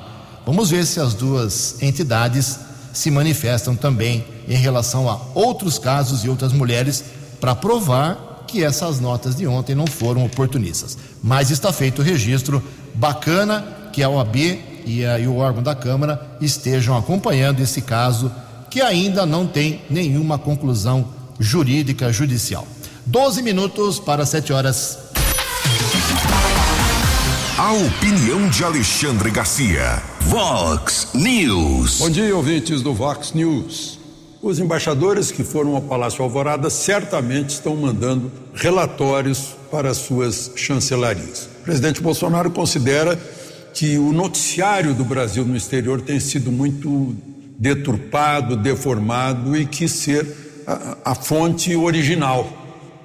Vamos 0.45 0.69
ver 0.69 0.85
se 0.85 0.99
as 0.99 1.13
duas 1.13 1.81
entidades 1.81 2.59
se 2.93 3.09
manifestam 3.09 3.75
também 3.75 4.25
em 4.47 4.55
relação 4.55 5.09
a 5.09 5.19
outros 5.33 5.79
casos 5.79 6.23
e 6.23 6.29
outras 6.29 6.53
mulheres 6.53 7.03
para 7.39 7.55
provar 7.55 8.45
que 8.47 8.63
essas 8.63 8.99
notas 8.99 9.35
de 9.35 9.45
ontem 9.45 9.75
não 9.75 9.85
foram 9.85 10.25
oportunistas. 10.25 10.97
Mas 11.21 11.51
está 11.51 11.71
feito 11.71 11.99
o 11.99 12.05
registro 12.05 12.63
bacana 12.93 13.65
que 13.91 14.03
a 14.03 14.09
OAB 14.09 14.35
e, 14.85 15.05
a, 15.05 15.19
e 15.19 15.27
o 15.27 15.37
órgão 15.37 15.61
da 15.61 15.75
Câmara 15.75 16.37
estejam 16.41 16.97
acompanhando 16.97 17.59
esse 17.59 17.81
caso 17.81 18.31
que 18.69 18.81
ainda 18.81 19.25
não 19.25 19.47
tem 19.47 19.81
nenhuma 19.89 20.37
conclusão 20.37 21.07
jurídica 21.39 22.11
judicial. 22.11 22.67
12 23.05 23.41
minutos 23.41 23.99
para 23.99 24.25
7 24.25 24.53
horas. 24.53 24.97
A 27.57 27.73
opinião 27.73 28.47
de 28.49 28.63
Alexandre 28.63 29.31
Garcia. 29.31 30.01
Vox 30.21 31.09
News. 31.13 31.97
Bom 31.97 32.09
dia, 32.09 32.35
ouvintes 32.35 32.81
do 32.81 32.93
Vox 32.93 33.33
News. 33.33 33.99
Os 34.41 34.59
embaixadores 34.59 35.31
que 35.31 35.43
foram 35.43 35.75
ao 35.75 35.81
Palácio 35.81 36.23
Alvorada 36.23 36.69
certamente 36.69 37.49
estão 37.49 37.75
mandando 37.75 38.31
relatórios 38.53 39.55
para 39.69 39.93
suas 39.93 40.51
chancelarias. 40.55 41.48
Presidente 41.69 42.01
Bolsonaro 42.01 42.49
considera 42.49 43.15
que 43.75 43.95
o 43.99 44.11
noticiário 44.11 44.95
do 44.95 45.05
Brasil 45.05 45.45
no 45.45 45.55
exterior 45.55 46.01
tem 46.01 46.19
sido 46.19 46.51
muito 46.51 47.15
deturpado, 47.59 48.57
deformado 48.57 49.55
e 49.55 49.67
quis 49.67 49.91
ser 49.91 50.25
a, 50.65 51.11
a 51.11 51.13
fonte 51.13 51.75
original 51.75 52.51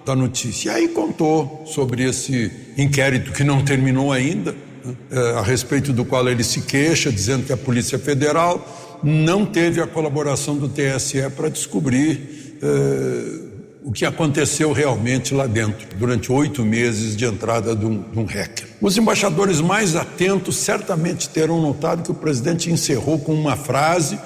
da 0.07 0.17
notícia. 0.17 0.71
E 0.71 0.75
aí 0.75 0.89
contou 0.89 1.65
sobre 1.67 2.05
esse 2.05 2.51
inquérito 2.79 3.33
que 3.33 3.45
não 3.45 3.63
terminou 3.63 4.11
ainda, 4.11 4.53
né, 4.53 4.97
a 5.37 5.43
respeito 5.43 5.93
do 5.93 6.03
qual 6.03 6.27
ele 6.27 6.43
se 6.43 6.63
queixa, 6.63 7.13
dizendo 7.13 7.45
que 7.45 7.53
a 7.53 7.59
Polícia 7.59 7.99
Federal 7.99 8.99
não 9.03 9.45
teve 9.45 9.79
a 9.79 9.87
colaboração 9.87 10.57
do 10.57 10.71
TSE 10.71 11.29
para 11.37 11.51
descobrir 11.51 12.57
eh, 12.63 13.44
o 13.85 13.93
que 13.93 14.07
aconteceu 14.07 14.73
realmente 14.73 15.35
lá 15.35 15.47
dentro, 15.47 15.87
durante 15.99 16.33
oito 16.33 16.65
meses 16.65 17.15
de 17.15 17.27
entrada 17.27 17.77
de 17.77 17.85
um, 17.85 18.01
de 18.01 18.19
um 18.19 18.25
hacker. 18.25 18.67
Os 18.81 18.97
embaixadores 18.97 19.61
mais 19.61 19.95
atentos 19.95 20.57
certamente 20.57 21.29
terão 21.29 21.61
notado 21.61 22.03
que 22.03 22.11
o 22.11 22.15
presidente 22.15 22.71
encerrou 22.71 23.19
com 23.19 23.35
uma 23.35 23.57
frase 23.57 24.19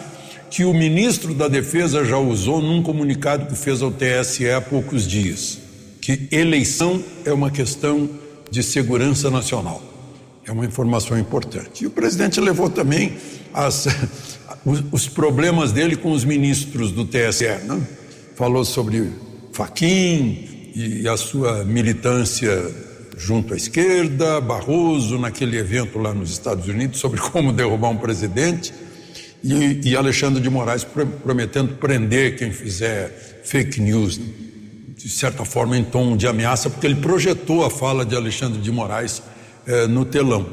que 0.48 0.64
o 0.64 0.72
ministro 0.72 1.34
da 1.34 1.48
Defesa 1.48 2.04
já 2.04 2.16
usou 2.16 2.62
num 2.62 2.82
comunicado 2.84 3.46
que 3.46 3.56
fez 3.56 3.82
ao 3.82 3.90
TSE 3.90 4.48
há 4.48 4.60
poucos 4.60 5.06
dias, 5.06 5.58
que 6.00 6.28
eleição 6.30 7.02
é 7.24 7.32
uma 7.32 7.50
questão 7.50 8.08
de 8.48 8.62
segurança 8.62 9.28
nacional. 9.28 9.82
É 10.46 10.52
uma 10.52 10.64
informação 10.64 11.18
importante. 11.18 11.82
E 11.82 11.86
o 11.86 11.90
presidente 11.90 12.40
levou 12.40 12.70
também 12.70 13.16
as, 13.52 13.86
os, 14.64 14.84
os 14.92 15.08
problemas 15.08 15.72
dele 15.72 15.96
com 15.96 16.12
os 16.12 16.24
ministros 16.24 16.92
do 16.92 17.04
TSE. 17.04 17.44
Né? 17.66 17.78
Falou 18.34 18.64
sobre 18.64 19.12
Faquim 19.58 20.70
e 20.72 21.08
a 21.08 21.16
sua 21.16 21.64
militância 21.64 22.64
junto 23.16 23.54
à 23.54 23.56
esquerda, 23.56 24.40
Barroso 24.40 25.18
naquele 25.18 25.58
evento 25.58 25.98
lá 25.98 26.14
nos 26.14 26.30
Estados 26.30 26.68
Unidos 26.68 27.00
sobre 27.00 27.18
como 27.32 27.52
derrubar 27.52 27.88
um 27.88 27.96
presidente 27.96 28.72
e, 29.42 29.80
e 29.82 29.96
Alexandre 29.96 30.40
de 30.40 30.48
Moraes 30.48 30.86
prometendo 31.24 31.74
prender 31.74 32.36
quem 32.36 32.52
fizer 32.52 33.42
fake 33.42 33.80
news, 33.80 34.20
de 34.96 35.08
certa 35.08 35.44
forma 35.44 35.76
em 35.76 35.82
tom 35.82 36.16
de 36.16 36.28
ameaça, 36.28 36.70
porque 36.70 36.86
ele 36.86 37.00
projetou 37.00 37.64
a 37.64 37.70
fala 37.70 38.06
de 38.06 38.14
Alexandre 38.14 38.60
de 38.60 38.70
Moraes 38.70 39.20
eh, 39.66 39.88
no 39.88 40.04
telão. 40.04 40.46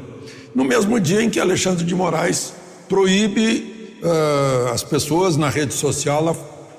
No 0.52 0.64
mesmo 0.64 0.98
dia 0.98 1.22
em 1.22 1.30
que 1.30 1.38
Alexandre 1.38 1.84
de 1.84 1.94
Moraes 1.94 2.52
proíbe 2.88 3.98
uh, 4.02 4.72
as 4.72 4.82
pessoas 4.82 5.36
na 5.36 5.48
rede 5.48 5.74
social 5.74 6.28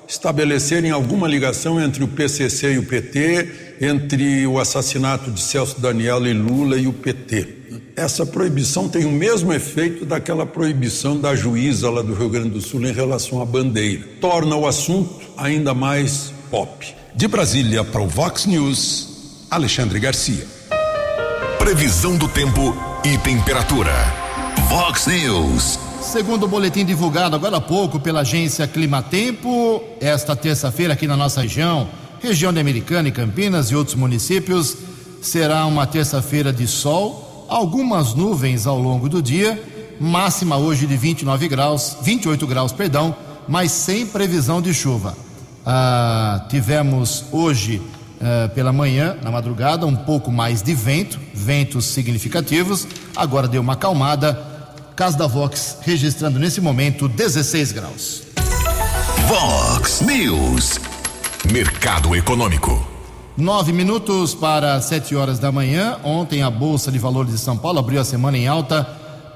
estabelecerem 0.08 0.90
alguma 0.90 1.28
ligação 1.28 1.80
entre 1.80 2.02
o 2.02 2.08
PCC 2.08 2.72
e 2.72 2.78
o 2.78 2.82
PT, 2.82 3.76
entre 3.80 4.46
o 4.46 4.58
assassinato 4.58 5.30
de 5.30 5.40
Celso 5.40 5.80
Daniel 5.80 6.26
e 6.26 6.32
Lula 6.32 6.76
e 6.76 6.86
o 6.86 6.92
PT 6.92 7.58
essa 7.98 8.24
proibição 8.24 8.88
tem 8.88 9.04
o 9.04 9.10
mesmo 9.10 9.52
efeito 9.52 10.04
daquela 10.04 10.46
proibição 10.46 11.18
da 11.18 11.34
juíza 11.34 11.90
lá 11.90 12.00
do 12.00 12.14
Rio 12.14 12.28
Grande 12.28 12.50
do 12.50 12.60
Sul 12.60 12.84
em 12.86 12.92
relação 12.92 13.42
à 13.42 13.44
bandeira. 13.44 14.04
Torna 14.20 14.54
o 14.54 14.66
assunto 14.66 15.20
ainda 15.36 15.74
mais 15.74 16.32
pop. 16.48 16.94
De 17.14 17.26
Brasília 17.26 17.82
para 17.82 18.00
o 18.00 18.06
Vox 18.06 18.46
News, 18.46 19.46
Alexandre 19.50 19.98
Garcia. 19.98 20.46
Previsão 21.58 22.16
do 22.16 22.28
tempo 22.28 22.76
e 23.04 23.18
temperatura. 23.18 23.92
Vox 24.68 25.06
News. 25.08 25.87
Segundo 26.00 26.44
o 26.44 26.48
boletim 26.48 26.84
divulgado 26.84 27.36
agora 27.36 27.56
há 27.56 27.60
pouco 27.60 28.00
pela 28.00 28.20
agência 28.20 28.66
Climatempo, 28.66 29.82
esta 30.00 30.34
terça-feira 30.34 30.94
aqui 30.94 31.06
na 31.06 31.16
nossa 31.16 31.42
região, 31.42 31.88
região 32.20 32.52
de 32.52 32.60
Americana 32.60 33.08
e 33.08 33.12
Campinas 33.12 33.70
e 33.70 33.74
outros 33.74 33.94
municípios, 33.94 34.76
será 35.20 35.66
uma 35.66 35.86
terça-feira 35.86 36.52
de 36.52 36.66
sol 36.66 37.46
algumas 37.48 38.14
nuvens 38.14 38.66
ao 38.66 38.78
longo 38.78 39.08
do 39.08 39.22
dia, 39.22 39.60
máxima 39.98 40.56
hoje 40.56 40.86
de 40.86 40.96
29 40.96 41.48
graus, 41.48 41.96
28 42.02 42.46
graus, 42.46 42.72
perdão, 42.72 43.16
mas 43.48 43.72
sem 43.72 44.06
previsão 44.06 44.60
de 44.60 44.72
chuva. 44.74 45.16
Ah, 45.64 46.46
tivemos 46.48 47.24
hoje 47.32 47.82
ah, 48.20 48.50
pela 48.54 48.72
manhã, 48.72 49.16
na 49.22 49.30
madrugada, 49.30 49.86
um 49.86 49.96
pouco 49.96 50.30
mais 50.30 50.62
de 50.62 50.74
vento, 50.74 51.18
ventos 51.32 51.86
significativos. 51.86 52.86
Agora 53.16 53.48
deu 53.48 53.62
uma 53.62 53.72
acalmada. 53.72 54.47
Casa 54.98 55.16
da 55.16 55.28
Vox 55.28 55.76
registrando 55.82 56.40
nesse 56.40 56.60
momento 56.60 57.06
16 57.06 57.70
graus. 57.70 58.22
Vox 59.28 60.00
News. 60.00 60.80
Mercado 61.52 62.16
Econômico. 62.16 62.84
Nove 63.36 63.72
minutos 63.72 64.34
para 64.34 64.80
sete 64.80 65.14
horas 65.14 65.38
da 65.38 65.52
manhã. 65.52 66.00
Ontem 66.02 66.42
a 66.42 66.50
Bolsa 66.50 66.90
de 66.90 66.98
Valores 66.98 67.30
de 67.30 67.38
São 67.38 67.56
Paulo 67.56 67.78
abriu 67.78 68.00
a 68.00 68.04
semana 68.04 68.36
em 68.36 68.48
alta, 68.48 68.82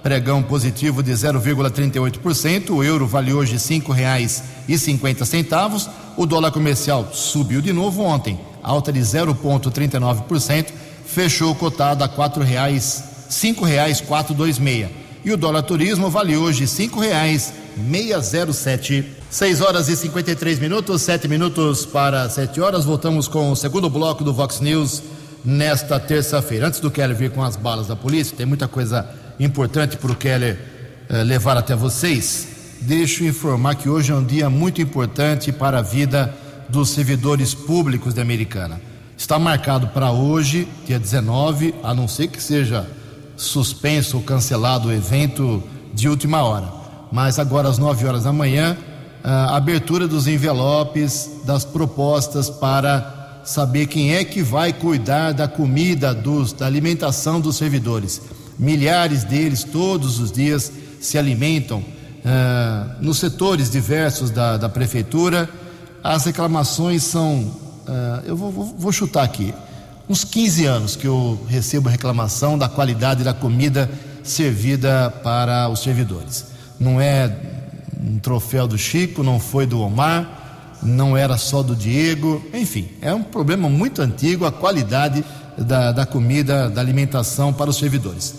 pregão 0.02 0.42
positivo 0.42 1.00
de 1.00 1.12
0,38%. 1.12 2.70
O 2.70 2.82
euro 2.82 3.06
vale 3.06 3.32
hoje 3.32 3.56
cinco 3.60 3.92
reais 3.92 4.42
e 4.68 4.76
cinquenta 4.76 5.24
centavos. 5.24 5.88
O 6.16 6.26
dólar 6.26 6.50
comercial 6.50 7.08
subiu 7.12 7.60
de 7.60 7.72
novo 7.72 8.02
ontem, 8.02 8.40
alta 8.64 8.92
de 8.92 8.98
0,39%. 8.98 10.72
Fechou 11.06 11.54
cotado 11.54 12.02
a 12.02 12.08
quatro 12.08 12.42
reais, 12.42 13.04
cinco 13.28 13.64
reais 13.64 14.00
quatro 14.00 14.34
dois 14.34 14.58
meia. 14.58 15.01
E 15.24 15.32
o 15.32 15.36
dólar 15.36 15.62
turismo 15.62 16.10
vale 16.10 16.36
hoje 16.36 16.66
cinco 16.66 17.00
reais 17.00 17.52
meia 17.76 18.20
zero 18.20 18.52
sete 18.52 19.04
6 19.32 19.62
horas 19.62 19.88
e 19.88 19.96
53 19.96 20.58
minutos, 20.58 21.00
7 21.00 21.26
minutos 21.26 21.86
para 21.86 22.28
7 22.28 22.60
horas. 22.60 22.84
Voltamos 22.84 23.26
com 23.26 23.50
o 23.50 23.56
segundo 23.56 23.88
bloco 23.88 24.22
do 24.22 24.30
Vox 24.30 24.60
News 24.60 25.02
nesta 25.42 25.98
terça-feira. 25.98 26.66
Antes 26.66 26.80
do 26.80 26.90
Keller 26.90 27.16
vir 27.16 27.30
com 27.30 27.42
as 27.42 27.56
balas 27.56 27.86
da 27.86 27.96
polícia, 27.96 28.36
tem 28.36 28.44
muita 28.44 28.68
coisa 28.68 29.08
importante 29.40 29.96
para 29.96 30.12
o 30.12 30.14
Keller 30.14 30.58
eh, 31.08 31.24
levar 31.24 31.56
até 31.56 31.74
vocês. 31.74 32.46
Deixo 32.82 33.24
informar 33.24 33.76
que 33.76 33.88
hoje 33.88 34.12
é 34.12 34.14
um 34.14 34.22
dia 34.22 34.50
muito 34.50 34.82
importante 34.82 35.50
para 35.50 35.78
a 35.78 35.82
vida 35.82 36.30
dos 36.68 36.90
servidores 36.90 37.54
públicos 37.54 38.12
da 38.12 38.20
Americana. 38.20 38.82
Está 39.16 39.38
marcado 39.38 39.86
para 39.88 40.10
hoje, 40.10 40.68
dia 40.86 40.98
19, 40.98 41.74
a 41.82 41.94
não 41.94 42.06
ser 42.06 42.28
que 42.28 42.42
seja 42.42 42.86
suspenso 43.42 44.16
ou 44.16 44.22
cancelado 44.22 44.88
o 44.88 44.92
evento 44.92 45.62
de 45.92 46.08
última 46.08 46.42
hora. 46.42 46.72
Mas 47.10 47.38
agora 47.38 47.68
às 47.68 47.78
9 47.78 48.06
horas 48.06 48.24
da 48.24 48.32
manhã 48.32 48.76
a 49.22 49.56
abertura 49.56 50.08
dos 50.08 50.26
envelopes, 50.26 51.30
das 51.44 51.64
propostas 51.64 52.50
para 52.50 53.40
saber 53.44 53.86
quem 53.86 54.14
é 54.14 54.24
que 54.24 54.42
vai 54.42 54.72
cuidar 54.72 55.32
da 55.32 55.46
comida, 55.46 56.14
dos, 56.14 56.52
da 56.52 56.66
alimentação 56.66 57.40
dos 57.40 57.56
servidores. 57.56 58.20
Milhares 58.58 59.24
deles 59.24 59.64
todos 59.64 60.18
os 60.18 60.30
dias 60.30 60.72
se 61.00 61.18
alimentam 61.18 61.78
uh, 61.78 61.84
nos 63.00 63.18
setores 63.18 63.70
diversos 63.70 64.30
da, 64.30 64.56
da, 64.56 64.68
prefeitura. 64.68 65.48
As 66.02 66.24
reclamações 66.24 67.02
são, 67.02 67.38
uh, 67.38 68.22
eu 68.24 68.36
vou, 68.36 68.50
vou, 68.50 68.92
chutar 68.92 69.24
aqui, 69.24 69.52
uns 70.08 70.24
15 70.24 70.64
anos 70.66 70.96
que 70.96 71.06
eu 71.06 71.38
recebo 71.48 71.88
reclamação 71.88 72.58
da 72.58 72.68
qualidade 72.68 73.24
da 73.24 73.32
comida 73.32 73.90
servida 74.22 75.10
para 75.22 75.68
os 75.68 75.80
servidores. 75.80 76.46
Não 76.78 77.00
é 77.00 77.34
um 78.02 78.18
troféu 78.18 78.66
do 78.66 78.76
Chico, 78.76 79.22
não 79.22 79.38
foi 79.38 79.66
do 79.66 79.80
Omar, 79.80 80.78
não 80.82 81.16
era 81.16 81.36
só 81.36 81.62
do 81.62 81.76
Diego, 81.76 82.42
enfim, 82.52 82.88
é 83.00 83.14
um 83.14 83.22
problema 83.22 83.68
muito 83.68 84.02
antigo 84.02 84.44
a 84.44 84.50
qualidade 84.50 85.24
da, 85.56 85.92
da 85.92 86.04
comida, 86.04 86.68
da 86.68 86.80
alimentação 86.80 87.52
para 87.52 87.70
os 87.70 87.76
servidores. 87.76 88.34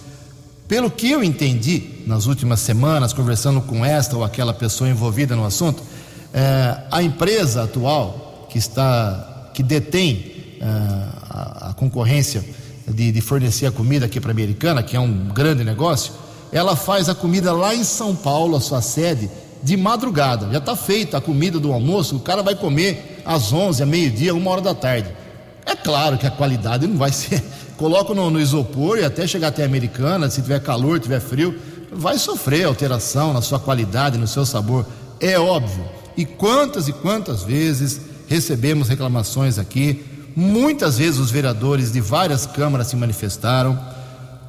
Pelo 0.67 0.89
que 0.89 1.11
eu 1.11 1.23
entendi 1.23 2.03
nas 2.05 2.25
últimas 2.25 2.59
semanas, 2.59 3.13
conversando 3.13 3.61
com 3.61 3.85
esta 3.85 4.17
ou 4.17 4.23
aquela 4.23 4.53
pessoa 4.53 4.89
envolvida 4.89 5.35
no 5.35 5.45
assunto, 5.45 5.83
é, 6.33 6.77
a 6.91 7.03
empresa 7.03 7.63
atual 7.63 8.47
que 8.49 8.57
está, 8.57 9.49
que 9.53 9.61
detém 9.61 10.32
a, 10.63 11.69
a, 11.69 11.73
concorrência 11.73 12.43
de, 12.87 13.11
de 13.11 13.21
fornecer 13.21 13.65
a 13.65 13.71
comida 13.71 14.05
aqui 14.05 14.19
para 14.19 14.31
a 14.31 14.33
Americana, 14.33 14.81
que 14.81 14.95
é 14.95 14.99
um 14.99 15.27
grande 15.29 15.63
negócio, 15.63 16.13
ela 16.51 16.75
faz 16.75 17.09
a 17.09 17.15
comida 17.15 17.51
lá 17.51 17.73
em 17.73 17.83
São 17.83 18.15
Paulo, 18.15 18.55
a 18.55 18.61
sua 18.61 18.81
sede, 18.81 19.29
de 19.61 19.77
madrugada. 19.77 20.49
Já 20.51 20.57
está 20.59 20.75
feita 20.75 21.17
a 21.17 21.21
comida 21.21 21.59
do 21.59 21.71
almoço, 21.71 22.15
o 22.15 22.19
cara 22.19 22.43
vai 22.43 22.55
comer 22.55 23.21
às 23.25 23.51
11, 23.51 23.81
a 23.81 23.85
meio-dia, 23.85 24.35
uma 24.35 24.51
hora 24.51 24.61
da 24.61 24.75
tarde. 24.75 25.09
É 25.65 25.75
claro 25.75 26.17
que 26.17 26.27
a 26.27 26.31
qualidade 26.31 26.85
não 26.85 26.97
vai 26.97 27.11
ser. 27.13 27.41
Coloca 27.77 28.13
no, 28.13 28.29
no 28.29 28.39
isopor 28.39 28.99
e 28.99 29.03
até 29.03 29.25
chegar 29.25 29.47
até 29.47 29.63
a 29.63 29.65
americana, 29.65 30.29
se 30.29 30.41
tiver 30.41 30.59
calor, 30.61 30.99
tiver 30.99 31.19
frio, 31.19 31.57
vai 31.91 32.17
sofrer 32.17 32.65
alteração 32.65 33.33
na 33.33 33.41
sua 33.41 33.59
qualidade, 33.59 34.17
no 34.17 34.27
seu 34.27 34.45
sabor. 34.45 34.85
É 35.19 35.39
óbvio. 35.39 35.85
E 36.15 36.25
quantas 36.25 36.87
e 36.87 36.93
quantas 36.93 37.43
vezes 37.43 37.99
recebemos 38.27 38.87
reclamações 38.87 39.57
aqui, 39.57 40.03
muitas 40.35 40.97
vezes 40.97 41.19
os 41.19 41.31
vereadores 41.31 41.91
de 41.91 42.01
várias 42.01 42.45
câmaras 42.45 42.87
se 42.87 42.95
manifestaram 42.95 43.79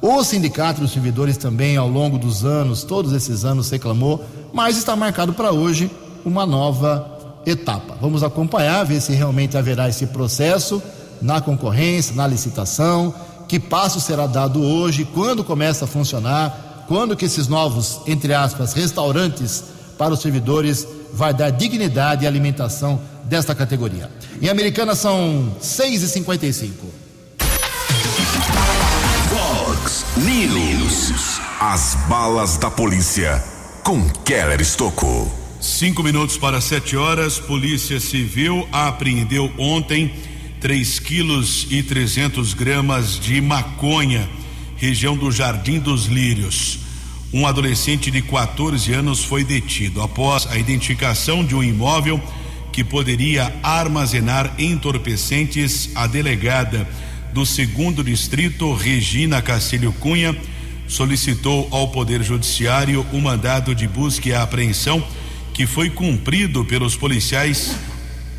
o 0.07 0.23
Sindicato 0.23 0.81
dos 0.81 0.91
Servidores 0.91 1.35
também, 1.35 1.77
ao 1.77 1.87
longo 1.87 2.19
dos 2.19 2.45
anos, 2.45 2.83
todos 2.83 3.11
esses 3.11 3.43
anos, 3.43 3.71
reclamou, 3.71 4.23
mas 4.53 4.77
está 4.77 4.95
marcado 4.95 5.33
para 5.33 5.51
hoje 5.51 5.89
uma 6.23 6.45
nova 6.45 7.41
etapa. 7.43 7.97
Vamos 7.99 8.21
acompanhar, 8.21 8.83
ver 8.85 9.01
se 9.01 9.13
realmente 9.13 9.57
haverá 9.57 9.89
esse 9.89 10.05
processo 10.05 10.79
na 11.19 11.41
concorrência, 11.41 12.15
na 12.15 12.27
licitação, 12.27 13.13
que 13.47 13.59
passo 13.59 13.99
será 13.99 14.27
dado 14.27 14.61
hoje, 14.61 15.05
quando 15.05 15.43
começa 15.43 15.85
a 15.85 15.87
funcionar, 15.87 16.85
quando 16.87 17.15
que 17.15 17.25
esses 17.25 17.47
novos, 17.47 18.01
entre 18.05 18.31
aspas, 18.31 18.73
restaurantes 18.73 19.63
para 19.97 20.13
os 20.13 20.19
servidores 20.19 20.87
vai 21.13 21.33
dar 21.33 21.49
dignidade 21.49 22.25
e 22.25 22.27
alimentação 22.27 22.99
desta 23.25 23.53
categoria. 23.53 24.09
Em 24.41 24.49
Americana 24.49 24.95
são 24.95 25.55
6h55. 25.61 26.69
News. 30.17 31.41
As 31.59 31.95
balas 32.07 32.57
da 32.57 32.71
polícia 32.71 33.43
com 33.83 34.07
Keller 34.23 34.61
Estocou. 34.61 35.31
Cinco 35.59 36.01
minutos 36.01 36.37
para 36.37 36.61
sete 36.61 36.95
horas. 36.95 37.37
Polícia 37.37 37.99
Civil 37.99 38.67
apreendeu 38.71 39.51
ontem 39.57 40.13
3 40.61 40.99
quilos 40.99 41.67
e 41.69 41.83
300 41.83 42.53
gramas 42.53 43.19
de 43.19 43.41
maconha, 43.41 44.27
região 44.77 45.15
do 45.15 45.31
Jardim 45.31 45.79
dos 45.79 46.05
Lírios. 46.05 46.79
Um 47.33 47.45
adolescente 47.45 48.09
de 48.09 48.21
14 48.21 48.93
anos 48.93 49.23
foi 49.23 49.43
detido 49.43 50.01
após 50.01 50.47
a 50.47 50.57
identificação 50.57 51.43
de 51.43 51.55
um 51.55 51.63
imóvel 51.63 52.21
que 52.75 52.83
poderia 52.83 53.55
armazenar 53.63 54.53
entorpecentes. 54.59 55.91
A 55.95 56.07
delegada 56.07 56.85
do 57.31 57.45
segundo 57.45 58.03
distrito, 58.03 58.73
Regina 58.73 59.41
Cacilho 59.41 59.93
Cunha, 59.93 60.35
solicitou 60.85 61.69
ao 61.71 61.87
Poder 61.87 62.21
Judiciário 62.21 63.05
o 63.13 63.21
mandado 63.21 63.73
de 63.73 63.87
busca 63.87 64.27
e 64.27 64.35
apreensão 64.35 65.01
que 65.53 65.65
foi 65.65 65.89
cumprido 65.89 66.65
pelos 66.65 66.97
policiais 66.97 67.77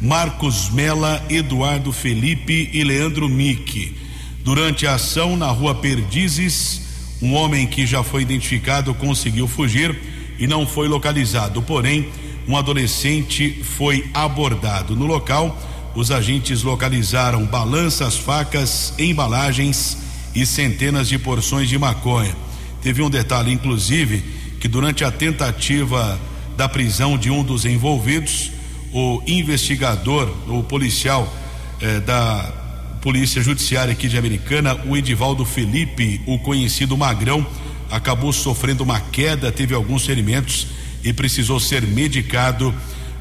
Marcos 0.03 0.69
Mela, 0.69 1.25
Eduardo 1.31 1.91
Felipe 1.91 2.69
e 2.75 2.85
Leandro 2.85 3.31
Mick. 3.31 3.97
Durante 4.45 4.87
a 4.87 4.97
ação 4.97 5.35
na 5.35 5.49
rua 5.51 5.77
Perdizes, 5.77 6.83
um 7.23 7.33
homem 7.33 7.67
que 7.67 7.87
já 7.87 8.03
foi 8.03 8.21
identificado 8.21 8.93
conseguiu 8.93 9.49
fugir 9.49 9.99
e 10.39 10.47
não 10.47 10.67
foi 10.67 10.89
localizado. 10.89 11.63
Porém, 11.63 12.11
um 12.49 12.57
adolescente 12.57 13.63
foi 13.63 14.09
abordado. 14.15 14.95
No 14.95 15.07
local, 15.07 15.59
os 15.95 16.11
agentes 16.11 16.63
localizaram 16.63 17.45
balanças, 17.45 18.17
facas, 18.17 18.95
embalagens 18.99 19.99
e 20.35 20.45
centenas 20.45 21.09
de 21.09 21.19
porções 21.19 21.69
de 21.69 21.79
maconha. 21.79 22.37
Teve 22.83 23.03
um 23.03 23.11
detalhe, 23.11 23.53
inclusive, 23.53 24.23
que 24.61 24.69
durante 24.69 25.05
a 25.05 25.11
tentativa 25.11 26.21
da 26.57 26.69
prisão 26.69 27.19
de 27.19 27.31
um 27.31 27.43
dos 27.43 27.65
envolvidos, 27.65 28.53
o 28.93 29.23
investigador, 29.27 30.33
o 30.49 30.63
policial 30.63 31.33
eh, 31.81 32.01
da 32.01 32.53
Polícia 33.01 33.43
Judiciária 33.43 33.93
aqui 33.93 34.09
de 34.09 34.19
Americana, 34.19 34.75
o 34.87 34.97
Edivaldo 34.97 35.45
Felipe, 35.45 36.21
o 36.27 36.39
conhecido 36.39 36.97
Magrão, 36.97 37.47
acabou 37.91 38.33
sofrendo 38.33 38.83
uma 38.83 39.01
queda, 39.01 39.53
teve 39.53 39.75
alguns 39.75 40.05
ferimentos 40.05 40.67
e 41.07 41.13
precisou 41.13 41.61
ser 41.61 41.83
medicado 41.83 42.75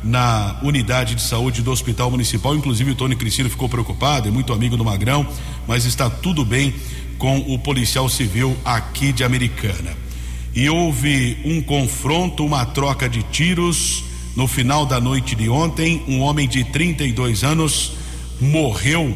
na 0.03 0.57
unidade 0.63 1.13
de 1.13 1.21
saúde 1.21 1.61
do 1.61 1.71
Hospital 1.71 2.09
Municipal. 2.09 2.55
Inclusive, 2.55 2.91
o 2.91 2.95
Tony 2.95 3.15
Cristino 3.15 3.47
ficou 3.47 3.69
preocupado, 3.69 4.27
é 4.27 4.31
muito 4.31 4.51
amigo 4.51 4.75
do 4.75 4.83
Magrão, 4.83 5.25
mas 5.67 5.85
está 5.85 6.09
tudo 6.09 6.43
bem 6.43 6.73
com 7.19 7.37
o 7.37 7.59
policial 7.59 8.09
civil 8.09 8.57
aqui 8.65 9.13
de 9.13 9.23
Americana. 9.23 9.95
E 10.55 10.67
houve 10.67 11.37
um 11.45 11.61
confronto, 11.61 12.43
uma 12.43 12.65
troca 12.65 13.07
de 13.07 13.21
tiros. 13.21 14.03
No 14.35 14.47
final 14.47 14.87
da 14.87 14.99
noite 14.99 15.35
de 15.35 15.47
ontem, 15.47 16.01
um 16.07 16.21
homem 16.21 16.47
de 16.47 16.63
32 16.63 17.43
anos 17.43 17.91
morreu 18.41 19.15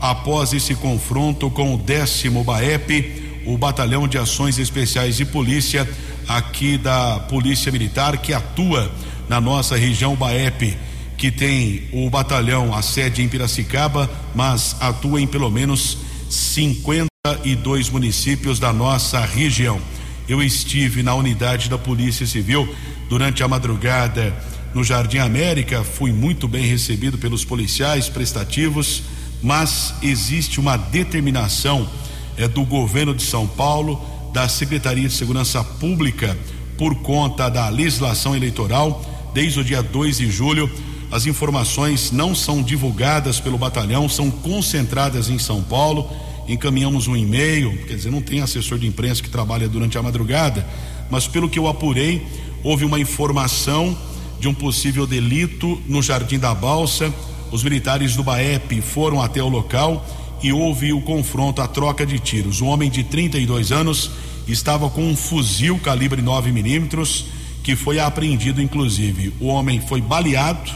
após 0.00 0.52
esse 0.52 0.74
confronto 0.74 1.48
com 1.50 1.72
o 1.72 1.78
décimo 1.78 2.42
BAEP 2.42 3.27
o 3.48 3.56
Batalhão 3.56 4.06
de 4.06 4.18
Ações 4.18 4.58
Especiais 4.58 5.16
de 5.16 5.24
Polícia 5.24 5.88
aqui 6.28 6.76
da 6.76 7.18
Polícia 7.18 7.72
Militar 7.72 8.18
que 8.18 8.34
atua 8.34 8.92
na 9.26 9.40
nossa 9.40 9.74
região 9.74 10.14
Baep, 10.14 10.76
que 11.16 11.30
tem 11.30 11.88
o 11.90 12.10
batalhão, 12.10 12.74
a 12.74 12.82
sede 12.82 13.22
em 13.22 13.28
Piracicaba, 13.28 14.08
mas 14.34 14.76
atua 14.80 15.22
em 15.22 15.26
pelo 15.26 15.50
menos 15.50 15.96
52 16.28 17.88
municípios 17.88 18.58
da 18.58 18.70
nossa 18.70 19.24
região. 19.24 19.80
Eu 20.28 20.42
estive 20.42 21.02
na 21.02 21.14
unidade 21.14 21.70
da 21.70 21.78
Polícia 21.78 22.26
Civil 22.26 22.68
durante 23.08 23.42
a 23.42 23.48
madrugada 23.48 24.36
no 24.74 24.84
Jardim 24.84 25.18
América, 25.18 25.82
fui 25.82 26.12
muito 26.12 26.46
bem 26.46 26.66
recebido 26.66 27.16
pelos 27.16 27.46
policiais 27.46 28.10
prestativos, 28.10 29.04
mas 29.42 29.94
existe 30.02 30.60
uma 30.60 30.76
determinação 30.76 31.88
é 32.38 32.46
do 32.46 32.64
governo 32.64 33.12
de 33.12 33.24
São 33.24 33.46
Paulo, 33.46 34.00
da 34.32 34.48
Secretaria 34.48 35.08
de 35.08 35.14
Segurança 35.14 35.62
Pública, 35.64 36.38
por 36.78 36.94
conta 36.96 37.48
da 37.48 37.68
legislação 37.68 38.34
eleitoral, 38.36 39.04
desde 39.34 39.58
o 39.58 39.64
dia 39.64 39.82
2 39.82 40.18
de 40.18 40.30
julho. 40.30 40.70
As 41.10 41.26
informações 41.26 42.12
não 42.12 42.34
são 42.34 42.62
divulgadas 42.62 43.40
pelo 43.40 43.58
batalhão, 43.58 44.08
são 44.08 44.30
concentradas 44.30 45.28
em 45.28 45.38
São 45.38 45.62
Paulo. 45.62 46.08
Encaminhamos 46.46 47.08
um 47.08 47.16
e-mail, 47.16 47.76
quer 47.86 47.94
dizer, 47.94 48.10
não 48.10 48.22
tem 48.22 48.40
assessor 48.40 48.78
de 48.78 48.86
imprensa 48.86 49.22
que 49.22 49.28
trabalha 49.28 49.68
durante 49.68 49.98
a 49.98 50.02
madrugada, 50.02 50.66
mas 51.10 51.26
pelo 51.26 51.48
que 51.48 51.58
eu 51.58 51.66
apurei, 51.66 52.24
houve 52.62 52.84
uma 52.84 53.00
informação 53.00 53.98
de 54.38 54.46
um 54.46 54.54
possível 54.54 55.06
delito 55.06 55.80
no 55.88 56.00
Jardim 56.00 56.38
da 56.38 56.54
Balsa. 56.54 57.12
Os 57.50 57.64
militares 57.64 58.14
do 58.14 58.22
BAEP 58.22 58.80
foram 58.80 59.20
até 59.20 59.42
o 59.42 59.48
local 59.48 60.06
e 60.42 60.52
houve 60.52 60.92
o 60.92 61.00
confronto, 61.00 61.60
a 61.60 61.68
troca 61.68 62.06
de 62.06 62.18
tiros. 62.18 62.60
Um 62.60 62.68
homem 62.68 62.90
de 62.90 63.04
32 63.04 63.72
anos 63.72 64.10
estava 64.46 64.88
com 64.88 65.02
um 65.02 65.16
fuzil 65.16 65.78
calibre 65.78 66.22
9 66.22 66.52
milímetros 66.52 67.26
que 67.62 67.76
foi 67.76 67.98
apreendido, 67.98 68.62
inclusive. 68.62 69.32
O 69.40 69.48
homem 69.48 69.80
foi 69.80 70.00
baleado, 70.00 70.70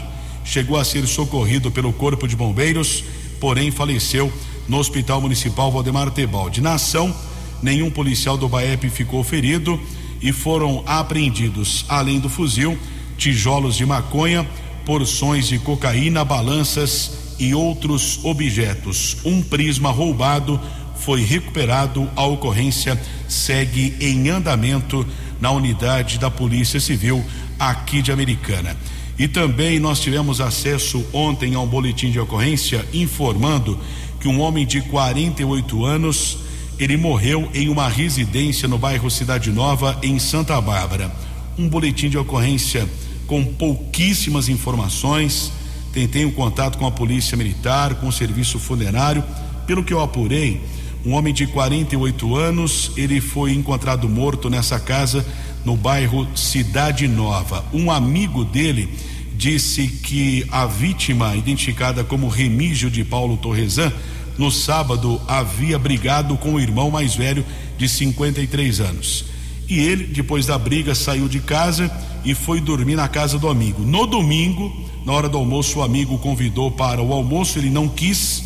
chegou 0.45 0.77
a 0.77 0.83
ser 0.83 1.07
socorrido 1.07 1.71
pelo 1.71 1.91
Corpo 1.91 2.27
de 2.27 2.35
Bombeiros, 2.35 3.03
porém 3.39 3.71
faleceu 3.71 4.31
no 4.67 4.77
Hospital 4.77 5.19
Municipal 5.21 5.71
Valdemar 5.71 6.11
Tebaldi. 6.11 6.61
Na 6.61 6.75
ação, 6.75 7.15
nenhum 7.61 7.89
policial 7.89 8.37
do 8.37 8.47
BAEP 8.47 8.89
ficou 8.89 9.23
ferido 9.23 9.79
e 10.21 10.31
foram 10.31 10.83
apreendidos, 10.85 11.85
além 11.89 12.19
do 12.19 12.29
fuzil, 12.29 12.77
tijolos 13.17 13.75
de 13.75 13.85
maconha, 13.85 14.47
porções 14.85 15.47
de 15.47 15.57
cocaína, 15.59 16.23
balanças 16.23 17.22
e 17.43 17.53
outros 17.53 18.19
objetos. 18.23 19.17
Um 19.25 19.41
prisma 19.41 19.91
roubado 19.91 20.59
foi 20.95 21.21
recuperado. 21.23 22.09
A 22.15 22.25
ocorrência 22.25 22.99
segue 23.27 23.95
em 23.99 24.29
andamento 24.29 25.05
na 25.41 25.51
unidade 25.51 26.17
da 26.17 26.31
Polícia 26.31 26.79
Civil 26.79 27.23
aqui 27.59 28.01
de 28.01 28.11
Americana. 28.11 28.77
E 29.19 29.27
também 29.27 29.77
nós 29.77 29.99
tivemos 29.99 30.39
acesso 30.39 31.05
ontem 31.11 31.53
a 31.53 31.59
um 31.59 31.67
boletim 31.67 32.11
de 32.11 32.19
ocorrência 32.19 32.85
informando 32.93 33.77
que 34.19 34.27
um 34.27 34.39
homem 34.39 34.65
de 34.65 34.81
48 34.81 35.85
anos 35.85 36.37
ele 36.79 36.95
morreu 36.95 37.49
em 37.53 37.69
uma 37.69 37.89
residência 37.89 38.67
no 38.67 38.77
bairro 38.77 39.11
Cidade 39.11 39.51
Nova 39.51 39.99
em 40.01 40.17
Santa 40.17 40.59
Bárbara. 40.61 41.11
Um 41.57 41.67
boletim 41.67 42.09
de 42.09 42.17
ocorrência 42.17 42.87
com 43.27 43.43
pouquíssimas 43.43 44.49
informações 44.49 45.51
tentei 45.93 46.25
um 46.25 46.31
contato 46.31 46.77
com 46.77 46.87
a 46.87 46.91
polícia 46.91 47.37
militar, 47.37 47.95
com 47.95 48.07
o 48.07 48.11
serviço 48.11 48.59
funerário. 48.59 49.23
Pelo 49.67 49.83
que 49.83 49.93
eu 49.93 50.01
apurei, 50.01 50.59
um 51.05 51.13
homem 51.13 51.33
de 51.33 51.45
48 51.45 52.35
anos, 52.35 52.91
ele 52.97 53.21
foi 53.21 53.53
encontrado 53.53 54.09
morto 54.09 54.49
nessa 54.49 54.79
casa 54.79 55.25
no 55.63 55.77
bairro 55.77 56.27
Cidade 56.35 57.07
Nova. 57.07 57.63
Um 57.71 57.91
amigo 57.91 58.43
dele 58.43 58.89
disse 59.35 59.87
que 59.87 60.45
a 60.51 60.65
vítima, 60.65 61.35
identificada 61.35 62.03
como 62.03 62.27
Remígio 62.27 62.89
de 62.89 63.03
Paulo 63.03 63.37
Torresan, 63.37 63.91
no 64.37 64.49
sábado 64.49 65.21
havia 65.27 65.77
brigado 65.77 66.35
com 66.37 66.55
o 66.55 66.59
irmão 66.59 66.89
mais 66.89 67.15
velho 67.15 67.45
de 67.77 67.87
53 67.87 68.79
anos. 68.81 69.25
E 69.69 69.79
ele, 69.79 70.05
depois 70.05 70.45
da 70.47 70.57
briga, 70.57 70.95
saiu 70.95 71.27
de 71.27 71.39
casa 71.39 71.91
e 72.25 72.33
foi 72.33 72.59
dormir 72.59 72.95
na 72.95 73.07
casa 73.07 73.37
do 73.37 73.47
amigo. 73.47 73.81
No 73.83 74.07
domingo, 74.07 74.71
na 75.05 75.13
hora 75.13 75.27
do 75.27 75.37
almoço, 75.37 75.79
o 75.79 75.83
amigo 75.83 76.17
convidou 76.17 76.71
para 76.71 77.01
o 77.01 77.13
almoço, 77.13 77.59
ele 77.59 77.69
não 77.69 77.89
quis, 77.89 78.43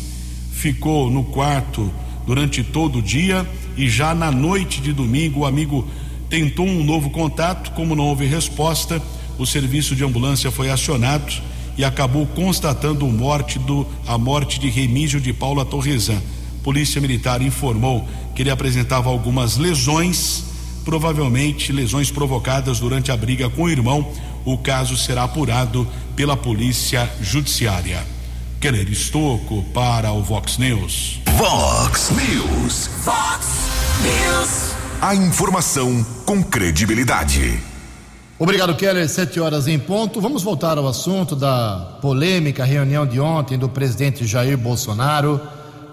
ficou 0.52 1.10
no 1.10 1.22
quarto 1.24 1.90
durante 2.26 2.64
todo 2.64 2.98
o 2.98 3.02
dia 3.02 3.48
e 3.76 3.88
já 3.88 4.14
na 4.14 4.30
noite 4.30 4.80
de 4.80 4.92
domingo 4.92 5.40
o 5.40 5.46
amigo 5.46 5.86
tentou 6.28 6.66
um 6.66 6.84
novo 6.84 7.10
contato, 7.10 7.70
como 7.72 7.94
não 7.94 8.04
houve 8.04 8.26
resposta, 8.26 9.00
o 9.38 9.46
serviço 9.46 9.94
de 9.94 10.04
ambulância 10.04 10.50
foi 10.50 10.68
acionado 10.68 11.32
e 11.76 11.84
acabou 11.84 12.26
constatando 12.26 13.06
a 13.06 13.08
morte 13.08 13.58
do 13.60 13.86
a 14.06 14.18
morte 14.18 14.58
de 14.58 14.68
Remígio 14.68 15.20
de 15.20 15.32
Paula 15.32 15.64
Torresan. 15.64 16.20
Polícia 16.64 17.00
Militar 17.00 17.40
informou 17.40 18.06
que 18.34 18.42
ele 18.42 18.50
apresentava 18.50 19.08
algumas 19.08 19.56
lesões, 19.56 20.44
provavelmente 20.84 21.72
lesões 21.72 22.10
provocadas 22.10 22.80
durante 22.80 23.12
a 23.12 23.16
briga 23.16 23.48
com 23.48 23.62
o 23.62 23.70
irmão. 23.70 24.10
O 24.44 24.58
caso 24.58 24.96
será 24.96 25.22
apurado 25.22 25.86
pela 26.18 26.36
Polícia 26.36 27.08
Judiciária. 27.20 28.04
Keller 28.58 28.90
Estocco 28.90 29.62
para 29.72 30.10
o 30.10 30.20
Vox 30.20 30.58
News. 30.58 31.20
Vox 31.36 32.10
News. 32.10 32.90
Vox 33.04 33.46
News. 34.02 34.74
A 35.00 35.14
informação 35.14 36.04
com 36.26 36.42
credibilidade. 36.42 37.62
Obrigado, 38.36 38.74
Keller. 38.74 39.08
Sete 39.08 39.38
horas 39.38 39.68
em 39.68 39.78
ponto. 39.78 40.20
Vamos 40.20 40.42
voltar 40.42 40.76
ao 40.76 40.88
assunto 40.88 41.36
da 41.36 41.98
polêmica 42.02 42.64
reunião 42.64 43.06
de 43.06 43.20
ontem 43.20 43.56
do 43.56 43.68
presidente 43.68 44.26
Jair 44.26 44.58
Bolsonaro 44.58 45.40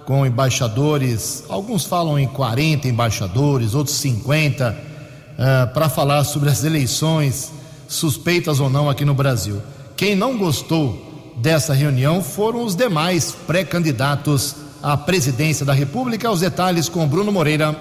com 0.07 0.25
embaixadores. 0.25 1.43
Alguns 1.47 1.85
falam 1.85 2.17
em 2.17 2.25
40 2.25 2.88
embaixadores, 2.88 3.75
outros 3.75 3.97
50, 3.97 4.71
uh, 4.71 5.71
para 5.71 5.88
falar 5.88 6.23
sobre 6.23 6.49
as 6.49 6.63
eleições, 6.63 7.51
suspeitas 7.88 8.59
ou 8.59 8.71
não, 8.71 8.89
aqui 8.89 9.05
no 9.05 9.13
Brasil. 9.13 9.61
Quem 9.97 10.13
não 10.13 10.38
gostou 10.38 11.34
dessa 11.38 11.73
reunião 11.73 12.21
foram 12.21 12.65
os 12.65 12.75
demais 12.75 13.31
pré-candidatos 13.31 14.55
à 14.84 14.97
presidência 14.97 15.65
da 15.65 15.73
República. 15.73 16.29
Os 16.29 16.41
detalhes 16.41 16.89
com 16.89 17.08
Bruno 17.08 17.31
Moreira. 17.31 17.75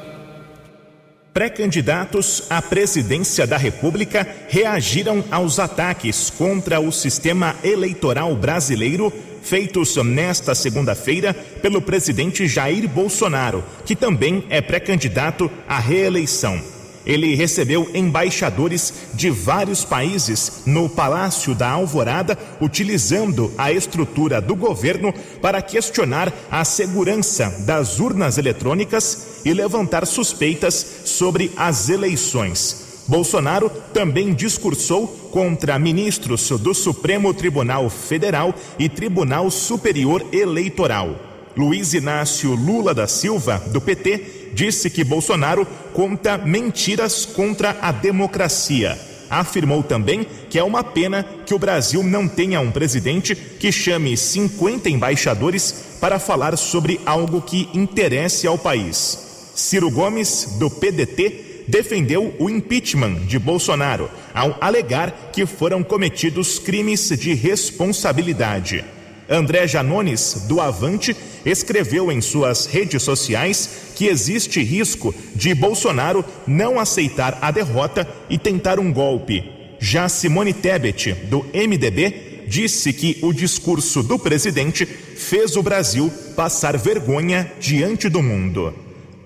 Pré-candidatos 1.32 2.44
à 2.48 2.62
presidência 2.62 3.44
da 3.44 3.56
República 3.56 4.24
reagiram 4.48 5.24
aos 5.28 5.58
ataques 5.58 6.30
contra 6.30 6.78
o 6.78 6.92
sistema 6.92 7.56
eleitoral 7.64 8.36
brasileiro 8.36 9.12
feitos 9.42 9.96
nesta 9.96 10.54
segunda-feira 10.54 11.34
pelo 11.60 11.82
presidente 11.82 12.46
Jair 12.46 12.88
Bolsonaro, 12.88 13.64
que 13.84 13.96
também 13.96 14.44
é 14.48 14.62
pré-candidato 14.62 15.50
à 15.68 15.80
reeleição 15.80 16.73
ele 17.06 17.34
recebeu 17.34 17.90
embaixadores 17.94 18.92
de 19.14 19.30
vários 19.30 19.84
países 19.84 20.62
no 20.66 20.88
Palácio 20.88 21.54
da 21.54 21.70
Alvorada, 21.70 22.38
utilizando 22.60 23.52
a 23.58 23.72
estrutura 23.72 24.40
do 24.40 24.56
governo 24.56 25.12
para 25.40 25.60
questionar 25.60 26.32
a 26.50 26.64
segurança 26.64 27.50
das 27.66 28.00
urnas 28.00 28.38
eletrônicas 28.38 29.40
e 29.44 29.52
levantar 29.52 30.06
suspeitas 30.06 31.02
sobre 31.04 31.50
as 31.56 31.88
eleições. 31.88 32.84
Bolsonaro 33.06 33.68
também 33.92 34.32
discursou 34.32 35.06
contra 35.30 35.78
ministros 35.78 36.48
do 36.48 36.72
Supremo 36.72 37.34
Tribunal 37.34 37.90
Federal 37.90 38.54
e 38.78 38.88
Tribunal 38.88 39.50
Superior 39.50 40.24
Eleitoral. 40.32 41.14
Luiz 41.56 41.94
Inácio 41.94 42.54
Lula 42.54 42.94
da 42.94 43.06
Silva, 43.06 43.62
do 43.68 43.80
PT, 43.80 44.43
disse 44.54 44.88
que 44.88 45.04
Bolsonaro 45.04 45.66
conta 45.92 46.38
mentiras 46.38 47.26
contra 47.26 47.76
a 47.82 47.90
democracia. 47.92 48.98
Afirmou 49.28 49.82
também 49.82 50.26
que 50.48 50.58
é 50.58 50.62
uma 50.62 50.84
pena 50.84 51.26
que 51.44 51.54
o 51.54 51.58
Brasil 51.58 52.02
não 52.02 52.28
tenha 52.28 52.60
um 52.60 52.70
presidente 52.70 53.34
que 53.34 53.72
chame 53.72 54.16
50 54.16 54.88
embaixadores 54.88 55.96
para 56.00 56.18
falar 56.18 56.56
sobre 56.56 57.00
algo 57.04 57.42
que 57.42 57.68
interesse 57.74 58.46
ao 58.46 58.56
país. 58.56 59.52
Ciro 59.54 59.90
Gomes, 59.90 60.56
do 60.58 60.70
PDT, 60.70 61.64
defendeu 61.66 62.34
o 62.38 62.50
impeachment 62.50 63.26
de 63.26 63.38
Bolsonaro 63.38 64.10
ao 64.34 64.56
alegar 64.60 65.30
que 65.32 65.46
foram 65.46 65.82
cometidos 65.82 66.58
crimes 66.58 67.08
de 67.08 67.34
responsabilidade. 67.34 68.84
André 69.28 69.66
Janones, 69.66 70.44
do 70.46 70.60
Avante, 70.60 71.16
escreveu 71.46 72.12
em 72.12 72.20
suas 72.20 72.66
redes 72.66 73.02
sociais 73.02 73.70
que 73.94 74.06
existe 74.06 74.62
risco 74.62 75.14
de 75.34 75.54
Bolsonaro 75.54 76.24
não 76.46 76.78
aceitar 76.78 77.38
a 77.40 77.50
derrota 77.50 78.08
e 78.28 78.36
tentar 78.36 78.78
um 78.78 78.92
golpe. 78.92 79.44
Já 79.78 80.08
Simone 80.08 80.52
Tebet, 80.52 81.12
do 81.28 81.44
MDB, 81.54 82.46
disse 82.46 82.92
que 82.92 83.18
o 83.22 83.32
discurso 83.32 84.02
do 84.02 84.18
presidente 84.18 84.84
fez 84.84 85.56
o 85.56 85.62
Brasil 85.62 86.12
passar 86.36 86.76
vergonha 86.76 87.50
diante 87.60 88.08
do 88.08 88.22
mundo. 88.22 88.74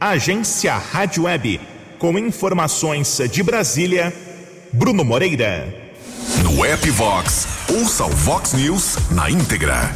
Agência 0.00 0.74
Rádio 0.76 1.24
Web, 1.24 1.60
com 1.98 2.18
informações 2.18 3.20
de 3.30 3.42
Brasília, 3.42 4.14
Bruno 4.72 5.04
Moreira. 5.04 5.88
No 6.42 6.64
app 6.64 6.90
Vox, 6.90 7.48
ouça 7.68 8.04
o 8.04 8.10
Vox 8.10 8.52
News 8.52 8.96
na 9.10 9.30
íntegra. 9.30 9.94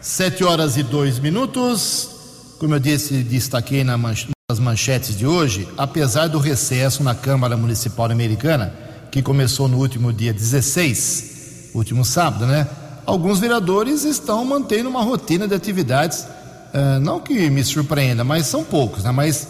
Sete 0.00 0.44
horas 0.44 0.76
e 0.76 0.82
dois 0.82 1.18
minutos. 1.18 2.15
Como 2.58 2.74
eu 2.74 2.78
disse, 2.78 3.22
destaquei 3.22 3.84
nas 3.84 4.58
manchetes 4.58 5.16
de 5.16 5.26
hoje, 5.26 5.68
apesar 5.76 6.26
do 6.26 6.38
recesso 6.38 7.02
na 7.02 7.14
Câmara 7.14 7.54
Municipal 7.54 8.10
Americana, 8.10 8.72
que 9.10 9.20
começou 9.20 9.68
no 9.68 9.76
último 9.76 10.10
dia 10.10 10.32
16, 10.32 11.70
último 11.74 12.02
sábado, 12.02 12.46
né? 12.46 12.66
Alguns 13.04 13.40
vereadores 13.40 14.04
estão 14.04 14.42
mantendo 14.42 14.88
uma 14.88 15.02
rotina 15.02 15.46
de 15.46 15.54
atividades, 15.54 16.20
uh, 16.20 16.98
não 16.98 17.20
que 17.20 17.50
me 17.50 17.62
surpreenda, 17.62 18.24
mas 18.24 18.46
são 18.46 18.64
poucos, 18.64 19.04
né? 19.04 19.10
Mas 19.10 19.48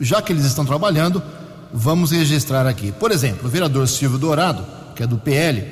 já 0.00 0.22
que 0.22 0.32
eles 0.32 0.44
estão 0.44 0.64
trabalhando, 0.64 1.20
vamos 1.72 2.12
registrar 2.12 2.68
aqui. 2.68 2.92
Por 2.92 3.10
exemplo, 3.10 3.48
o 3.48 3.50
vereador 3.50 3.88
Silvio 3.88 4.18
Dourado, 4.18 4.64
que 4.94 5.02
é 5.02 5.06
do 5.08 5.18
PL, 5.18 5.66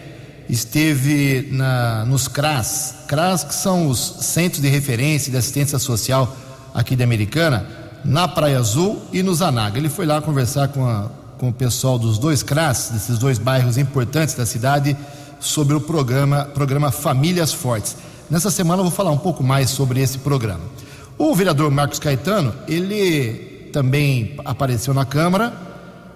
esteve 0.49 1.49
na, 1.53 2.05
nos 2.07 2.27
CRAS, 2.27 2.97
CRAS 3.07 3.45
que 3.45 3.55
são 3.55 3.87
os 3.87 4.16
Centros 4.23 4.61
de 4.61 4.68
Referência 4.68 5.31
de 5.31 5.38
Assistência 5.38 5.79
Social 5.79 6.37
aqui 6.75 6.97
de 6.97 7.03
Americana, 7.03 7.67
na 8.05 8.27
Praia 8.27 8.59
Azul 8.59 9.01
e 9.13 9.23
no 9.23 9.35
Zanaga. 9.35 9.79
Ele 9.79 9.89
foi 9.89 10.07
lá 10.07 10.21
conversar 10.21 10.69
com, 10.69 10.87
a, 10.87 11.11
com 11.39 11.49
o 11.49 11.53
pessoal 11.53 11.99
dos 11.99 12.19
dois 12.19 12.43
CRAS, 12.43 12.91
desses 12.93 13.19
dois 13.19 13.39
bairros 13.39 13.79
importantes 13.79 14.35
da 14.35 14.47
cidade, 14.47 14.97
sobre 15.39 15.75
o 15.75 15.81
programa, 15.81 16.45
programa 16.55 16.91
Famílias 16.91 17.53
Fortes. 17.53 17.97
Nessa 18.31 18.51
semana 18.51 18.81
eu 18.81 18.85
vou 18.85 18.93
falar 18.93 19.11
um 19.11 19.19
pouco 19.19 19.43
mais 19.43 19.71
sobre 19.71 20.01
esse 20.01 20.19
programa. 20.19 20.63
O 21.19 21.35
vereador 21.35 21.71
Marcos 21.71 21.99
Caetano, 21.99 22.55
ele 22.67 23.71
também 23.73 24.37
apareceu 24.45 24.95
na 24.95 25.05
Câmara 25.05 25.53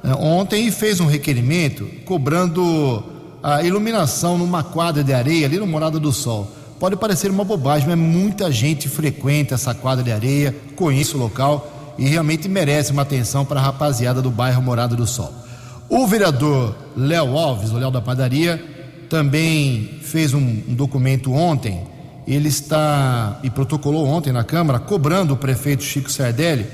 eh, 0.02 0.14
ontem 0.14 0.66
e 0.66 0.70
fez 0.70 1.00
um 1.00 1.06
requerimento 1.06 1.86
cobrando 2.04 3.04
a 3.42 3.62
iluminação 3.62 4.38
numa 4.38 4.62
quadra 4.62 5.04
de 5.04 5.12
areia 5.12 5.46
ali 5.46 5.58
no 5.58 5.66
Morada 5.66 5.98
do 5.98 6.12
Sol. 6.12 6.50
Pode 6.78 6.96
parecer 6.96 7.30
uma 7.30 7.44
bobagem, 7.44 7.88
mas 7.88 7.98
muita 7.98 8.52
gente 8.52 8.88
frequenta 8.88 9.54
essa 9.54 9.74
quadra 9.74 10.04
de 10.04 10.12
areia, 10.12 10.54
conhece 10.76 11.14
o 11.14 11.18
local 11.18 11.94
e 11.98 12.06
realmente 12.06 12.48
merece 12.48 12.92
uma 12.92 13.02
atenção 13.02 13.44
para 13.44 13.58
a 13.58 13.62
rapaziada 13.62 14.20
do 14.20 14.30
bairro 14.30 14.62
Morada 14.62 14.94
do 14.94 15.06
Sol. 15.06 15.32
O 15.88 16.06
vereador 16.06 16.74
Léo 16.96 17.38
Alves, 17.38 17.70
o 17.70 17.78
Léo 17.78 17.90
da 17.90 18.02
Padaria, 18.02 18.62
também 19.08 20.00
fez 20.02 20.34
um, 20.34 20.38
um 20.38 20.74
documento 20.74 21.32
ontem. 21.32 21.84
Ele 22.26 22.48
está 22.48 23.40
e 23.42 23.48
protocolou 23.48 24.06
ontem 24.06 24.32
na 24.32 24.44
Câmara, 24.44 24.78
cobrando 24.78 25.32
o 25.32 25.36
prefeito 25.36 25.82
Chico 25.82 26.10
Sardelli 26.10 26.66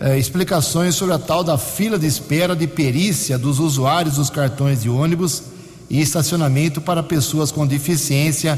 eh, 0.00 0.16
explicações 0.16 0.94
sobre 0.94 1.14
a 1.14 1.18
tal 1.18 1.42
da 1.42 1.58
fila 1.58 1.98
de 1.98 2.06
espera 2.06 2.54
de 2.54 2.68
perícia 2.68 3.36
dos 3.36 3.58
usuários 3.58 4.14
dos 4.14 4.30
cartões 4.30 4.82
de 4.82 4.88
ônibus 4.88 5.42
e 5.90 6.00
estacionamento 6.00 6.80
para 6.80 7.02
pessoas 7.02 7.50
com 7.50 7.66
deficiência 7.66 8.56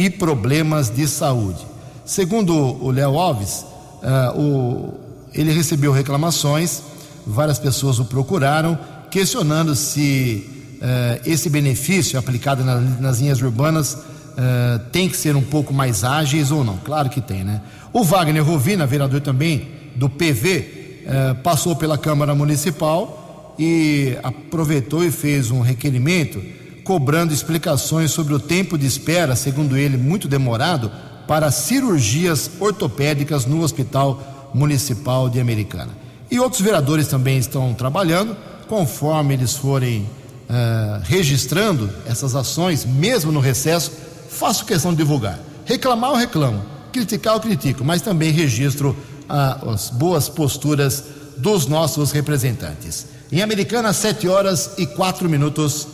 e 0.00 0.08
problemas 0.08 0.88
de 0.88 1.06
saúde. 1.06 1.58
Segundo 2.06 2.54
o 2.54 2.90
Léo 2.90 3.18
Alves, 3.18 3.66
uh, 4.02 4.40
o, 4.40 4.94
ele 5.34 5.52
recebeu 5.52 5.92
reclamações, 5.92 6.80
várias 7.26 7.58
pessoas 7.58 7.98
o 7.98 8.06
procuraram, 8.06 8.78
questionando 9.10 9.76
se 9.76 10.48
uh, 10.76 11.28
esse 11.28 11.50
benefício 11.50 12.18
aplicado 12.18 12.64
na, 12.64 12.80
nas 12.80 13.18
linhas 13.18 13.42
urbanas 13.42 13.92
uh, 13.92 14.78
tem 14.90 15.06
que 15.06 15.18
ser 15.18 15.36
um 15.36 15.42
pouco 15.42 15.74
mais 15.74 16.02
ágeis 16.02 16.50
ou 16.50 16.64
não. 16.64 16.78
Claro 16.78 17.10
que 17.10 17.20
tem, 17.20 17.44
né? 17.44 17.60
O 17.92 18.02
Wagner 18.02 18.42
Rovina, 18.42 18.86
vereador 18.86 19.20
também 19.20 19.68
do 19.96 20.08
PV, 20.08 20.78
passou 21.42 21.74
pela 21.74 21.98
Câmara 21.98 22.36
Municipal 22.36 23.56
e 23.58 24.16
aproveitou 24.22 25.04
e 25.04 25.10
fez 25.10 25.50
um 25.50 25.60
requerimento 25.60 26.40
cobrando 26.90 27.32
explicações 27.32 28.10
sobre 28.10 28.34
o 28.34 28.40
tempo 28.40 28.76
de 28.76 28.84
espera, 28.84 29.36
segundo 29.36 29.76
ele, 29.76 29.96
muito 29.96 30.26
demorado, 30.26 30.90
para 31.24 31.48
cirurgias 31.52 32.50
ortopédicas 32.58 33.46
no 33.46 33.62
Hospital 33.62 34.50
Municipal 34.52 35.28
de 35.28 35.38
Americana. 35.38 35.90
E 36.28 36.40
outros 36.40 36.60
vereadores 36.60 37.06
também 37.06 37.38
estão 37.38 37.72
trabalhando, 37.74 38.36
conforme 38.68 39.34
eles 39.34 39.54
forem 39.54 40.00
uh, 40.00 41.00
registrando 41.04 41.88
essas 42.06 42.34
ações, 42.34 42.84
mesmo 42.84 43.30
no 43.30 43.38
recesso, 43.38 43.92
faço 44.28 44.64
questão 44.64 44.90
de 44.90 44.96
divulgar. 44.96 45.38
Reclamar, 45.64 46.10
eu 46.10 46.16
reclamo. 46.16 46.60
Criticar, 46.92 47.34
eu 47.34 47.40
critico, 47.40 47.84
mas 47.84 48.02
também 48.02 48.32
registro 48.32 48.96
uh, 49.28 49.70
as 49.70 49.90
boas 49.90 50.28
posturas 50.28 51.04
dos 51.36 51.68
nossos 51.68 52.10
representantes. 52.10 53.06
Em 53.30 53.42
Americana, 53.42 53.92
7 53.92 54.26
horas 54.26 54.72
e 54.76 54.86
4 54.86 55.28
minutos. 55.28 55.86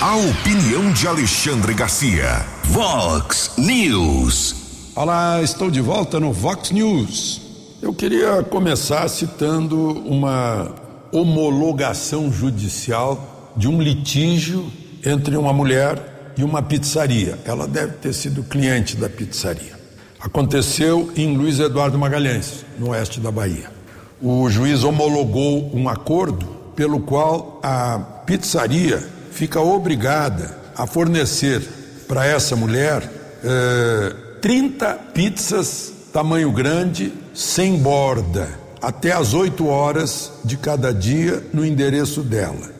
A 0.00 0.16
opinião 0.16 0.90
de 0.94 1.06
Alexandre 1.06 1.74
Garcia. 1.74 2.46
Vox 2.64 3.52
News. 3.58 4.92
Olá, 4.96 5.42
estou 5.42 5.70
de 5.70 5.82
volta 5.82 6.18
no 6.18 6.32
Vox 6.32 6.70
News. 6.70 7.42
Eu 7.82 7.92
queria 7.92 8.42
começar 8.42 9.06
citando 9.08 9.90
uma 10.06 10.74
homologação 11.12 12.32
judicial 12.32 13.52
de 13.54 13.68
um 13.68 13.78
litígio 13.78 14.72
entre 15.04 15.36
uma 15.36 15.52
mulher 15.52 16.32
e 16.34 16.42
uma 16.42 16.62
pizzaria. 16.62 17.38
Ela 17.44 17.68
deve 17.68 17.92
ter 17.98 18.14
sido 18.14 18.42
cliente 18.42 18.96
da 18.96 19.10
pizzaria. 19.10 19.78
Aconteceu 20.18 21.12
em 21.14 21.36
Luiz 21.36 21.60
Eduardo 21.60 21.98
Magalhães, 21.98 22.64
no 22.78 22.92
oeste 22.92 23.20
da 23.20 23.30
Bahia. 23.30 23.70
O 24.18 24.48
juiz 24.48 24.82
homologou 24.82 25.70
um 25.76 25.90
acordo 25.90 26.46
pelo 26.74 27.00
qual 27.00 27.60
a 27.62 27.98
pizzaria 28.24 29.19
fica 29.30 29.60
obrigada 29.60 30.58
a 30.76 30.86
fornecer 30.86 31.62
para 32.08 32.26
essa 32.26 32.56
mulher 32.56 33.02
eh, 33.44 34.14
30 34.40 34.94
pizzas 35.14 35.92
tamanho 36.12 36.50
grande, 36.50 37.12
sem 37.34 37.78
borda, 37.78 38.48
até 38.82 39.12
às 39.12 39.34
8 39.34 39.66
horas 39.66 40.32
de 40.44 40.56
cada 40.56 40.92
dia 40.92 41.42
no 41.52 41.64
endereço 41.64 42.22
dela. 42.22 42.70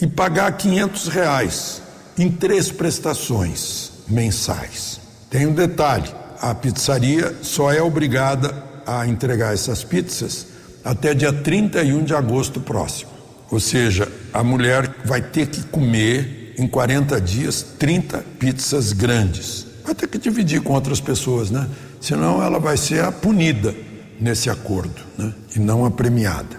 E 0.00 0.06
pagar 0.06 0.56
500 0.56 1.08
reais 1.08 1.82
em 2.18 2.30
três 2.30 2.70
prestações 2.72 3.92
mensais. 4.08 5.00
Tem 5.30 5.46
um 5.46 5.54
detalhe: 5.54 6.08
a 6.40 6.54
pizzaria 6.54 7.36
só 7.42 7.72
é 7.72 7.80
obrigada 7.80 8.52
a 8.84 9.06
entregar 9.06 9.54
essas 9.54 9.84
pizzas 9.84 10.46
até 10.84 11.14
dia 11.14 11.32
31 11.32 12.02
de 12.02 12.14
agosto 12.14 12.60
próximo. 12.60 13.11
Ou 13.52 13.60
seja, 13.60 14.10
a 14.32 14.42
mulher 14.42 14.90
vai 15.04 15.20
ter 15.20 15.46
que 15.46 15.62
comer 15.64 16.54
em 16.56 16.66
40 16.66 17.20
dias 17.20 17.62
30 17.78 18.24
pizzas 18.38 18.94
grandes. 18.94 19.66
Vai 19.84 19.94
ter 19.94 20.08
que 20.08 20.16
dividir 20.16 20.62
com 20.62 20.72
outras 20.72 21.02
pessoas, 21.02 21.50
né? 21.50 21.68
Senão 22.00 22.42
ela 22.42 22.58
vai 22.58 22.78
ser 22.78 23.04
a 23.04 23.12
punida 23.12 23.74
nesse 24.18 24.48
acordo, 24.48 25.02
né? 25.18 25.34
E 25.54 25.58
não 25.58 25.84
a 25.84 25.90
premiada. 25.90 26.56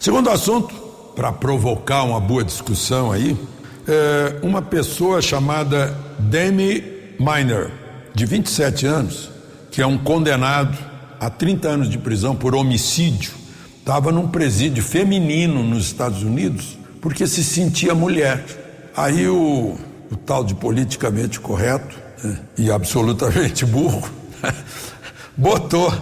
Segundo 0.00 0.30
assunto, 0.30 0.74
para 1.14 1.30
provocar 1.30 2.02
uma 2.04 2.18
boa 2.18 2.42
discussão 2.42 3.12
aí, 3.12 3.36
é 3.86 4.38
uma 4.42 4.62
pessoa 4.62 5.20
chamada 5.20 5.94
Demi 6.18 6.82
Miner, 7.20 7.70
de 8.14 8.24
27 8.24 8.86
anos, 8.86 9.30
que 9.70 9.82
é 9.82 9.86
um 9.86 9.98
condenado 9.98 10.78
a 11.20 11.28
30 11.28 11.68
anos 11.68 11.90
de 11.90 11.98
prisão 11.98 12.34
por 12.34 12.54
homicídio 12.54 13.41
estava 13.82 14.12
num 14.12 14.28
presídio 14.28 14.82
feminino 14.82 15.64
nos 15.64 15.86
Estados 15.86 16.22
Unidos 16.22 16.78
porque 17.00 17.26
se 17.26 17.42
sentia 17.42 17.94
mulher. 17.96 18.44
Aí 18.96 19.28
o, 19.28 19.76
o 20.10 20.16
tal 20.24 20.44
de 20.44 20.54
politicamente 20.54 21.40
correto 21.40 21.98
né, 22.22 22.38
e 22.56 22.70
absolutamente 22.70 23.66
burro 23.66 24.08
botou 25.36 25.92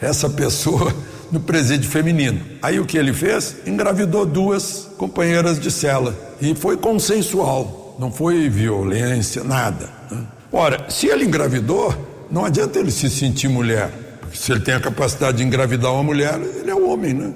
essa 0.00 0.28
pessoa 0.28 0.94
no 1.32 1.40
presídio 1.40 1.88
feminino. 1.88 2.40
Aí 2.60 2.78
o 2.78 2.84
que 2.84 2.98
ele 2.98 3.14
fez? 3.14 3.56
Engravidou 3.66 4.26
duas 4.26 4.88
companheiras 4.98 5.58
de 5.58 5.70
cela 5.70 6.14
e 6.42 6.54
foi 6.54 6.76
consensual, 6.76 7.96
não 7.98 8.12
foi 8.12 8.50
violência, 8.50 9.42
nada. 9.42 9.88
Né? 10.10 10.24
Ora, 10.52 10.90
se 10.90 11.06
ele 11.06 11.24
engravidou, 11.24 11.94
não 12.30 12.44
adianta 12.44 12.78
ele 12.78 12.90
se 12.90 13.08
sentir 13.08 13.48
mulher, 13.48 14.09
se 14.32 14.52
ele 14.52 14.60
tem 14.60 14.74
a 14.74 14.80
capacidade 14.80 15.38
de 15.38 15.44
engravidar 15.44 15.92
uma 15.92 16.02
mulher, 16.02 16.40
ele 16.40 16.70
é 16.70 16.74
um 16.74 16.90
homem, 16.90 17.14
né? 17.14 17.32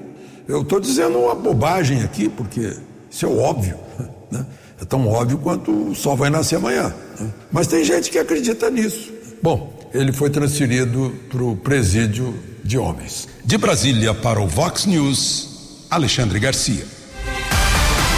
Eu 0.47 0.63
estou 0.63 0.79
dizendo 0.79 1.19
uma 1.19 1.35
bobagem 1.35 2.03
aqui, 2.03 2.29
porque 2.29 2.77
isso 3.11 3.25
é 3.25 3.29
óbvio, 3.29 3.77
né? 4.31 4.45
É 4.81 4.85
tão 4.85 5.07
óbvio 5.09 5.39
quanto 5.39 5.71
o 5.71 5.95
sol 5.95 6.17
vai 6.17 6.31
nascer 6.31 6.57
amanhã. 6.57 6.93
Né? 7.19 7.31
Mas 7.51 7.67
tem 7.67 7.85
gente 7.85 8.11
que 8.11 8.19
acredita 8.19 8.69
nisso. 8.71 9.13
Bom, 9.43 9.73
ele 9.95 10.13
foi 10.13 10.31
transferido 10.31 11.15
para 11.31 11.43
o 11.43 11.57
presídio 11.57 12.35
de 12.65 12.77
homens. 12.77 13.29
De 13.45 13.57
Brasília 13.57 14.13
para 14.13 14.41
o 14.41 14.47
Vox 14.49 14.87
News, 14.87 15.87
Alexandre 15.91 16.39
Garcia. 16.41 16.85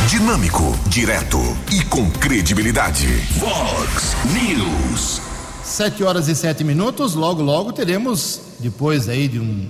Dinâmico, 0.09 0.63
direto 0.89 1.39
e 1.71 1.85
com 1.85 2.09
credibilidade. 2.11 3.07
Vox 3.39 4.17
News. 4.33 5.26
Sete 5.67 6.05
horas 6.05 6.29
e 6.29 6.35
sete 6.37 6.63
minutos. 6.63 7.15
Logo, 7.15 7.43
logo 7.43 7.73
teremos, 7.73 8.41
depois 8.61 9.09
aí 9.09 9.27
de 9.27 9.41
um 9.41 9.69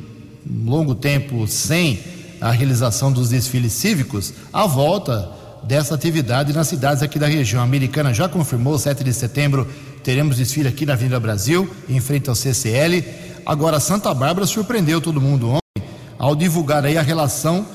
longo 0.66 0.94
tempo 0.94 1.48
sem 1.48 1.98
a 2.38 2.50
realização 2.50 3.10
dos 3.10 3.30
desfiles 3.30 3.72
cívicos, 3.72 4.34
a 4.52 4.66
volta 4.66 5.32
dessa 5.62 5.94
atividade 5.94 6.52
nas 6.52 6.68
cidades 6.68 7.02
aqui 7.02 7.18
da 7.18 7.26
região. 7.26 7.62
A 7.62 7.64
americana 7.64 8.12
já 8.12 8.28
confirmou, 8.28 8.78
7 8.78 9.02
de 9.02 9.12
setembro 9.14 9.66
teremos 10.04 10.36
desfile 10.36 10.68
aqui 10.68 10.84
na 10.84 10.92
Avenida 10.92 11.18
Brasil, 11.18 11.66
em 11.88 11.98
frente 11.98 12.28
ao 12.28 12.36
CCL. 12.36 13.02
Agora, 13.46 13.80
Santa 13.80 14.12
Bárbara 14.12 14.46
surpreendeu 14.46 15.00
todo 15.00 15.18
mundo 15.18 15.48
ontem 15.48 15.88
ao 16.18 16.36
divulgar 16.36 16.84
aí 16.84 16.98
a 16.98 17.02
relação 17.02 17.66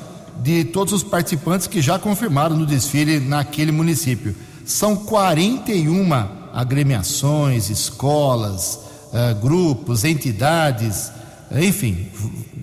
de 0.43 0.63
todos 0.65 0.93
os 0.93 1.01
participantes 1.01 1.65
que 1.65 1.81
já 1.81 1.97
confirmaram 1.97 2.55
no 2.55 2.67
desfile 2.67 3.19
naquele 3.19 3.71
município. 3.71 4.35
São 4.63 4.95
41 4.95 6.40
agremiações, 6.53 7.69
escolas, 7.69 8.79
uh, 9.11 9.35
grupos, 9.39 10.03
entidades, 10.03 11.11
enfim, 11.51 12.07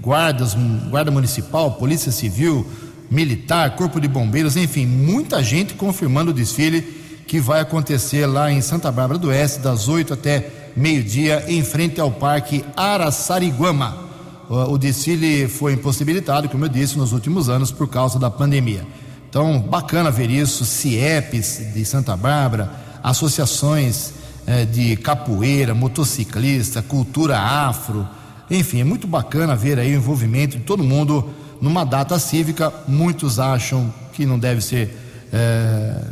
guardas, 0.01 0.55
guarda 0.89 1.11
municipal, 1.11 1.72
polícia 1.72 2.11
civil, 2.11 2.66
militar, 3.11 3.76
corpo 3.76 4.01
de 4.01 4.09
bombeiros, 4.09 4.57
enfim, 4.57 4.86
muita 4.86 5.43
gente 5.43 5.74
confirmando 5.74 6.30
o 6.30 6.34
desfile 6.34 6.82
que 7.26 7.41
vai 7.41 7.61
acontecer 7.61 8.26
lá 8.26 8.51
em 8.51 8.61
Santa 8.62 8.91
Bárbara 8.91 9.18
do 9.18 9.28
Oeste, 9.28 9.61
das 9.61 9.89
8 9.89 10.14
até 10.14 10.51
meio-dia, 10.74 11.45
em 11.49 11.62
frente 11.62 12.01
ao 12.01 12.11
Parque 12.11 12.64
Araçariguama. 12.74 14.09
O 14.49 14.78
desfile 14.78 15.47
foi 15.47 15.74
impossibilitado, 15.74 16.49
como 16.49 16.64
eu 16.64 16.68
disse, 16.70 16.97
nos 16.97 17.12
últimos 17.12 17.51
anos 17.51 17.70
por 17.70 17.86
causa 17.86 18.18
da 18.18 18.30
pandemia. 18.30 18.86
Então, 19.28 19.61
bacana 19.61 20.11
ver 20.11 20.30
isso, 20.30 20.64
CIEPs 20.64 21.74
de 21.74 21.84
Santa 21.84 22.16
Bárbara, 22.16 22.72
associações 23.03 24.12
eh, 24.46 24.64
de 24.64 24.96
capoeira, 24.96 25.74
motociclista, 25.74 26.82
cultura 26.82 27.38
afro, 27.38 28.07
enfim, 28.51 28.80
é 28.80 28.84
muito 28.84 29.07
bacana 29.07 29.55
ver 29.55 29.78
aí 29.78 29.94
o 29.94 29.96
envolvimento 29.96 30.57
de 30.57 30.64
todo 30.64 30.82
mundo 30.82 31.28
numa 31.61 31.84
data 31.84 32.18
cívica. 32.18 32.72
Muitos 32.86 33.38
acham 33.38 33.92
que 34.12 34.24
não 34.24 34.38
deve 34.38 34.61
ser 34.61 34.96
é, 35.32 36.03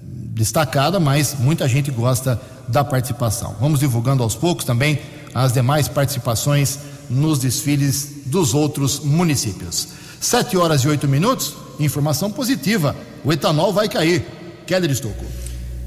destacada, 0.00 0.98
mas 0.98 1.36
muita 1.38 1.68
gente 1.68 1.90
gosta 1.90 2.40
da 2.66 2.82
participação. 2.82 3.56
Vamos 3.60 3.80
divulgando 3.80 4.22
aos 4.22 4.34
poucos 4.34 4.64
também 4.64 4.98
as 5.34 5.52
demais 5.52 5.88
participações 5.88 6.78
nos 7.08 7.38
desfiles 7.38 8.22
dos 8.26 8.54
outros 8.54 9.00
municípios. 9.00 9.88
Sete 10.20 10.56
horas 10.56 10.82
e 10.82 10.88
oito 10.88 11.06
minutos, 11.06 11.54
informação 11.78 12.30
positiva: 12.30 12.96
o 13.24 13.32
etanol 13.32 13.72
vai 13.72 13.88
cair. 13.88 14.24
Keller 14.66 14.90
Estocco. 14.90 15.41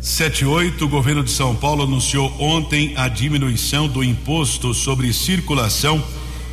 78, 0.06 0.86
o 0.86 0.88
governo 0.88 1.24
de 1.24 1.32
São 1.32 1.56
Paulo 1.56 1.82
anunciou 1.82 2.32
ontem 2.40 2.94
a 2.96 3.08
diminuição 3.08 3.88
do 3.88 4.04
imposto 4.04 4.72
sobre 4.72 5.12
circulação 5.12 6.00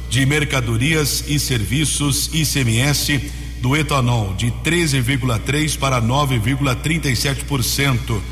de 0.09 0.25
mercadorias 0.25 1.23
e 1.29 1.39
serviços 1.39 2.31
ICMS 2.33 3.31
do 3.61 3.77
etanol 3.77 4.33
de 4.33 4.51
13,3 4.65 5.79
para 5.79 6.01
9,37%. 6.01 8.23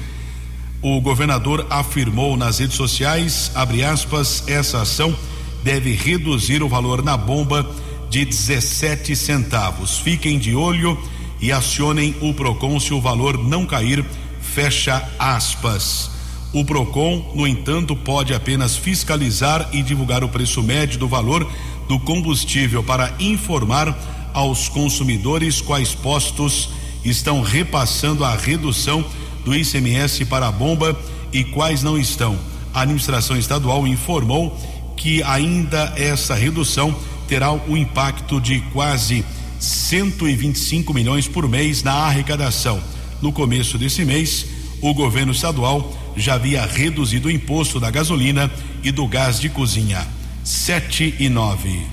O 0.81 0.99
governador 1.03 1.67
afirmou 1.69 2.35
nas 2.35 2.59
redes 2.59 2.77
sociais, 2.77 3.53
aspas, 3.55 4.45
essa 4.47 4.81
ação 4.81 5.15
deve 5.63 5.93
reduzir 5.93 6.63
o 6.63 6.69
valor 6.69 7.05
na 7.05 7.19
bomba 7.19 7.71
de 8.09 8.25
17 8.25 9.15
centavos. 9.15 9.99
Fiquem 9.99 10.39
de 10.39 10.55
olho 10.55 10.99
e 11.39 11.53
acionem 11.53 12.17
o 12.23 12.33
Procon 12.33 12.81
se 12.81 12.95
o 12.95 13.03
valor 13.03 13.37
não 13.37 13.67
cair 13.67 14.03
Fecha 14.55 15.09
aspas. 15.19 16.11
O 16.53 16.65
PROCON, 16.65 17.33
no 17.37 17.47
entanto, 17.47 17.95
pode 17.95 18.35
apenas 18.35 18.77
fiscalizar 18.77 19.69
e 19.73 19.83
divulgar 19.83 20.25
o 20.25 20.29
preço 20.29 20.61
médio 20.63 20.99
do 20.99 21.07
valor 21.07 21.49
do 21.89 22.01
combustível 22.01 22.83
para 22.83 23.15
informar 23.21 23.97
aos 24.35 24.69
consumidores 24.69 25.61
quais 25.61 25.95
postos 25.95 26.69
estão 27.05 27.41
repassando 27.43 28.25
a 28.25 28.35
redução 28.35 29.05
do 29.45 29.55
ICMS 29.55 30.25
para 30.25 30.49
a 30.49 30.53
bomba 30.53 30.99
e 31.33 31.45
quais 31.45 31.85
não 31.85 31.97
estão. 31.97 32.37
A 32.75 32.83
administração 32.83 33.37
estadual 33.37 33.87
informou 33.87 34.59
que 34.97 35.23
ainda 35.23 35.93
essa 35.97 36.35
redução 36.35 36.95
terá 37.29 37.53
o 37.53 37.77
impacto 37.77 38.41
de 38.41 38.61
quase 38.73 39.25
125 39.61 40.93
milhões 40.93 41.29
por 41.29 41.49
mês 41.49 41.85
na 41.85 41.93
arrecadação. 41.93 42.81
No 43.23 43.33
começo 43.33 43.77
desse 43.77 44.03
mês, 44.03 44.47
o 44.81 44.95
governo 44.95 45.33
estadual 45.33 45.93
já 46.17 46.35
havia 46.35 46.65
reduzido 46.65 47.29
o 47.29 47.31
imposto 47.31 47.79
da 47.79 47.91
gasolina 47.91 48.51
e 48.83 48.91
do 48.91 49.07
gás 49.07 49.39
de 49.39 49.51
cozinha. 49.51 50.07
Sete 50.43 51.15
e 51.19 51.29
nove. 51.29 51.87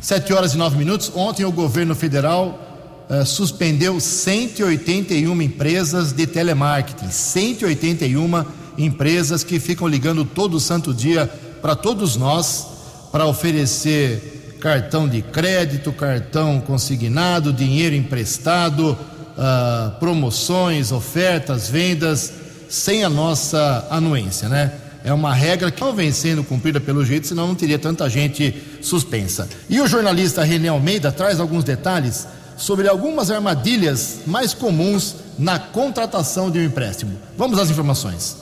Sete 0.00 0.32
horas 0.32 0.54
e 0.54 0.56
nove 0.56 0.76
minutos. 0.76 1.12
Ontem 1.14 1.44
o 1.44 1.52
governo 1.52 1.94
federal 1.94 3.06
uh, 3.08 3.24
suspendeu 3.24 4.00
181 4.00 5.40
empresas 5.40 6.12
de 6.12 6.26
telemarketing. 6.26 7.10
181 7.10 8.44
empresas 8.76 9.44
que 9.44 9.60
ficam 9.60 9.86
ligando 9.86 10.24
todo 10.24 10.58
santo 10.58 10.92
dia 10.92 11.26
para 11.60 11.76
todos 11.76 12.16
nós 12.16 12.66
para 13.12 13.26
oferecer 13.26 14.56
cartão 14.60 15.08
de 15.08 15.22
crédito, 15.22 15.92
cartão 15.92 16.60
consignado, 16.60 17.52
dinheiro 17.52 17.94
emprestado 17.94 18.98
uh, 19.36 19.98
promoções, 19.98 20.92
ofertas, 20.92 21.68
vendas 21.68 22.32
sem 22.68 23.04
a 23.04 23.10
nossa 23.10 23.86
anuência, 23.90 24.48
né? 24.48 24.72
É 25.04 25.12
uma 25.12 25.34
regra 25.34 25.70
que 25.70 25.80
não 25.80 25.92
vem 25.92 26.12
sendo 26.12 26.44
cumprida 26.44 26.80
pelo 26.80 27.04
jeito, 27.04 27.26
senão 27.26 27.48
não 27.48 27.54
teria 27.54 27.78
tanta 27.78 28.08
gente 28.08 28.54
suspensa. 28.80 29.48
E 29.68 29.80
o 29.80 29.86
jornalista 29.86 30.44
René 30.44 30.68
Almeida 30.68 31.10
traz 31.10 31.40
alguns 31.40 31.64
detalhes 31.64 32.26
sobre 32.56 32.86
algumas 32.86 33.30
armadilhas 33.30 34.20
mais 34.26 34.54
comuns 34.54 35.16
na 35.38 35.58
contratação 35.58 36.50
de 36.50 36.60
um 36.60 36.64
empréstimo. 36.64 37.18
Vamos 37.36 37.58
às 37.58 37.68
informações. 37.68 38.36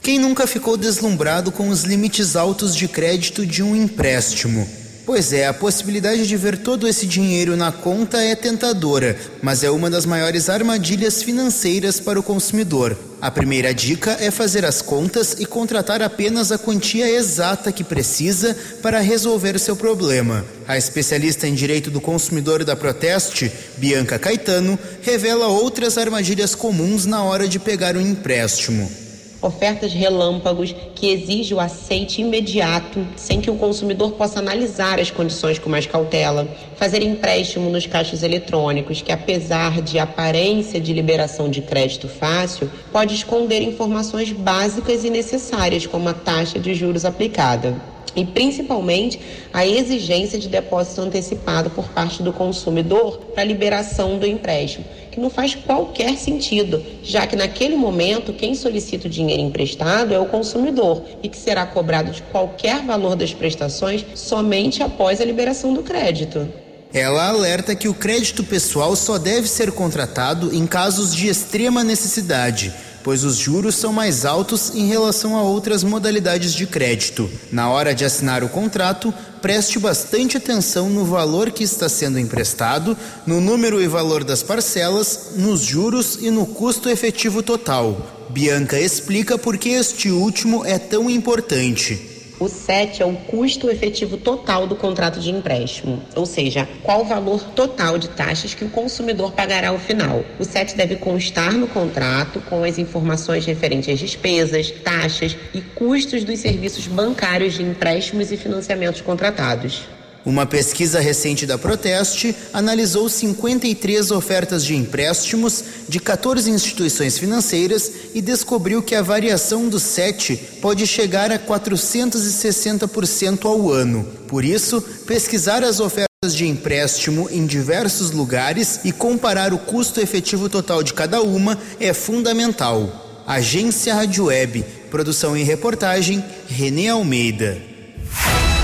Quem 0.00 0.18
nunca 0.18 0.46
ficou 0.46 0.76
deslumbrado 0.76 1.52
com 1.52 1.68
os 1.68 1.84
limites 1.84 2.36
altos 2.36 2.74
de 2.74 2.88
crédito 2.88 3.44
de 3.44 3.62
um 3.62 3.76
empréstimo? 3.76 4.66
Pois 5.06 5.32
é, 5.32 5.46
a 5.46 5.54
possibilidade 5.54 6.26
de 6.26 6.36
ver 6.36 6.58
todo 6.58 6.88
esse 6.88 7.06
dinheiro 7.06 7.56
na 7.56 7.70
conta 7.70 8.20
é 8.20 8.34
tentadora, 8.34 9.16
mas 9.40 9.62
é 9.62 9.70
uma 9.70 9.88
das 9.88 10.04
maiores 10.04 10.48
armadilhas 10.48 11.22
financeiras 11.22 12.00
para 12.00 12.18
o 12.18 12.24
consumidor. 12.24 12.98
A 13.22 13.30
primeira 13.30 13.72
dica 13.72 14.16
é 14.18 14.32
fazer 14.32 14.64
as 14.64 14.82
contas 14.82 15.36
e 15.38 15.46
contratar 15.46 16.02
apenas 16.02 16.50
a 16.50 16.58
quantia 16.58 17.08
exata 17.08 17.70
que 17.70 17.84
precisa 17.84 18.56
para 18.82 18.98
resolver 18.98 19.60
seu 19.60 19.76
problema. 19.76 20.44
A 20.66 20.76
especialista 20.76 21.46
em 21.46 21.54
direito 21.54 21.88
do 21.88 22.00
consumidor 22.00 22.64
da 22.64 22.74
Proteste, 22.74 23.52
Bianca 23.76 24.18
Caetano, 24.18 24.76
revela 25.02 25.46
outras 25.46 25.96
armadilhas 25.96 26.52
comuns 26.52 27.06
na 27.06 27.22
hora 27.22 27.46
de 27.46 27.60
pegar 27.60 27.96
um 27.96 28.00
empréstimo 28.00 29.05
ofertas 29.40 29.92
relâmpagos 29.92 30.74
que 30.94 31.08
exigem 31.08 31.56
o 31.56 31.60
aceite 31.60 32.20
imediato, 32.20 33.06
sem 33.16 33.40
que 33.40 33.50
o 33.50 33.56
consumidor 33.56 34.12
possa 34.12 34.38
analisar 34.38 35.00
as 35.00 35.10
condições 35.10 35.58
com 35.58 35.68
mais 35.68 35.86
cautela, 35.86 36.48
fazer 36.76 37.02
empréstimo 37.02 37.70
nos 37.70 37.86
caixas 37.86 38.22
eletrônicos, 38.22 39.02
que 39.02 39.12
apesar 39.12 39.80
de 39.82 39.98
aparência 39.98 40.80
de 40.80 40.92
liberação 40.92 41.48
de 41.48 41.62
crédito 41.62 42.08
fácil, 42.08 42.70
pode 42.92 43.14
esconder 43.14 43.62
informações 43.62 44.32
básicas 44.32 45.04
e 45.04 45.10
necessárias, 45.10 45.86
como 45.86 46.08
a 46.08 46.14
taxa 46.14 46.58
de 46.58 46.74
juros 46.74 47.04
aplicada. 47.04 47.95
E 48.14 48.24
principalmente 48.24 49.20
a 49.52 49.66
exigência 49.66 50.38
de 50.38 50.48
depósito 50.48 51.00
antecipado 51.00 51.70
por 51.70 51.88
parte 51.88 52.22
do 52.22 52.32
consumidor 52.32 53.18
para 53.34 53.44
liberação 53.44 54.18
do 54.18 54.26
empréstimo, 54.26 54.84
que 55.10 55.20
não 55.20 55.30
faz 55.30 55.54
qualquer 55.54 56.16
sentido, 56.16 56.82
já 57.02 57.26
que 57.26 57.36
naquele 57.36 57.76
momento 57.76 58.32
quem 58.32 58.54
solicita 58.54 59.06
o 59.06 59.10
dinheiro 59.10 59.42
emprestado 59.42 60.14
é 60.14 60.18
o 60.18 60.26
consumidor 60.26 61.02
e 61.22 61.28
que 61.28 61.36
será 61.36 61.66
cobrado 61.66 62.12
de 62.12 62.22
qualquer 62.22 62.82
valor 62.82 63.16
das 63.16 63.32
prestações 63.32 64.04
somente 64.14 64.82
após 64.82 65.20
a 65.20 65.24
liberação 65.24 65.74
do 65.74 65.82
crédito. 65.82 66.48
Ela 66.92 67.28
alerta 67.28 67.74
que 67.74 67.88
o 67.88 67.94
crédito 67.94 68.44
pessoal 68.44 68.94
só 68.96 69.18
deve 69.18 69.48
ser 69.48 69.72
contratado 69.72 70.54
em 70.54 70.66
casos 70.66 71.14
de 71.14 71.28
extrema 71.28 71.84
necessidade 71.84 72.72
pois 73.06 73.22
os 73.22 73.36
juros 73.36 73.76
são 73.76 73.92
mais 73.92 74.24
altos 74.24 74.74
em 74.74 74.88
relação 74.88 75.36
a 75.36 75.42
outras 75.42 75.84
modalidades 75.84 76.52
de 76.52 76.66
crédito. 76.66 77.30
Na 77.52 77.70
hora 77.70 77.94
de 77.94 78.04
assinar 78.04 78.42
o 78.42 78.48
contrato, 78.48 79.14
preste 79.40 79.78
bastante 79.78 80.36
atenção 80.36 80.90
no 80.90 81.04
valor 81.04 81.52
que 81.52 81.62
está 81.62 81.88
sendo 81.88 82.18
emprestado, 82.18 82.98
no 83.24 83.40
número 83.40 83.80
e 83.80 83.86
valor 83.86 84.24
das 84.24 84.42
parcelas, 84.42 85.34
nos 85.36 85.60
juros 85.60 86.18
e 86.20 86.32
no 86.32 86.46
custo 86.46 86.88
efetivo 86.88 87.44
total. 87.44 88.26
Bianca 88.28 88.76
explica 88.76 89.38
por 89.38 89.56
que 89.56 89.68
este 89.68 90.10
último 90.10 90.66
é 90.66 90.76
tão 90.76 91.08
importante. 91.08 92.15
O 92.38 92.48
SET 92.48 93.02
é 93.02 93.06
o 93.06 93.14
custo 93.14 93.70
efetivo 93.70 94.18
total 94.18 94.66
do 94.66 94.76
contrato 94.76 95.18
de 95.20 95.30
empréstimo, 95.30 96.02
ou 96.14 96.26
seja, 96.26 96.68
qual 96.82 97.00
o 97.00 97.04
valor 97.04 97.42
total 97.54 97.96
de 97.96 98.10
taxas 98.10 98.52
que 98.52 98.62
o 98.62 98.68
consumidor 98.68 99.32
pagará 99.32 99.68
ao 99.68 99.78
final. 99.78 100.22
O 100.38 100.44
SET 100.44 100.76
deve 100.76 100.96
constar 100.96 101.54
no 101.54 101.66
contrato 101.66 102.40
com 102.40 102.62
as 102.62 102.76
informações 102.78 103.46
referentes 103.46 103.88
às 103.88 103.98
despesas, 103.98 104.70
taxas 104.70 105.34
e 105.54 105.62
custos 105.62 106.24
dos 106.24 106.38
serviços 106.38 106.86
bancários 106.86 107.54
de 107.54 107.62
empréstimos 107.62 108.30
e 108.30 108.36
financiamentos 108.36 109.00
contratados. 109.00 109.95
Uma 110.26 110.44
pesquisa 110.44 110.98
recente 110.98 111.46
da 111.46 111.56
Proteste 111.56 112.34
analisou 112.52 113.08
53 113.08 114.10
ofertas 114.10 114.64
de 114.64 114.74
empréstimos 114.74 115.62
de 115.88 116.00
14 116.00 116.50
instituições 116.50 117.16
financeiras 117.16 117.92
e 118.12 118.20
descobriu 118.20 118.82
que 118.82 118.96
a 118.96 119.02
variação 119.02 119.68
do 119.68 119.78
SET 119.78 120.36
pode 120.60 120.84
chegar 120.84 121.30
a 121.30 121.38
460% 121.38 123.44
ao 123.44 123.70
ano. 123.70 124.02
Por 124.26 124.44
isso, 124.44 124.82
pesquisar 125.06 125.62
as 125.62 125.78
ofertas 125.78 126.34
de 126.34 126.44
empréstimo 126.44 127.28
em 127.30 127.46
diversos 127.46 128.10
lugares 128.10 128.80
e 128.84 128.90
comparar 128.90 129.54
o 129.54 129.58
custo 129.58 130.00
efetivo 130.00 130.48
total 130.48 130.82
de 130.82 130.92
cada 130.92 131.22
uma 131.22 131.56
é 131.78 131.92
fundamental. 131.92 133.22
Agência 133.24 133.94
Rádio 133.94 134.24
Web, 134.24 134.64
produção 134.90 135.36
e 135.36 135.44
reportagem, 135.44 136.24
Renê 136.48 136.88
Almeida. 136.88 137.75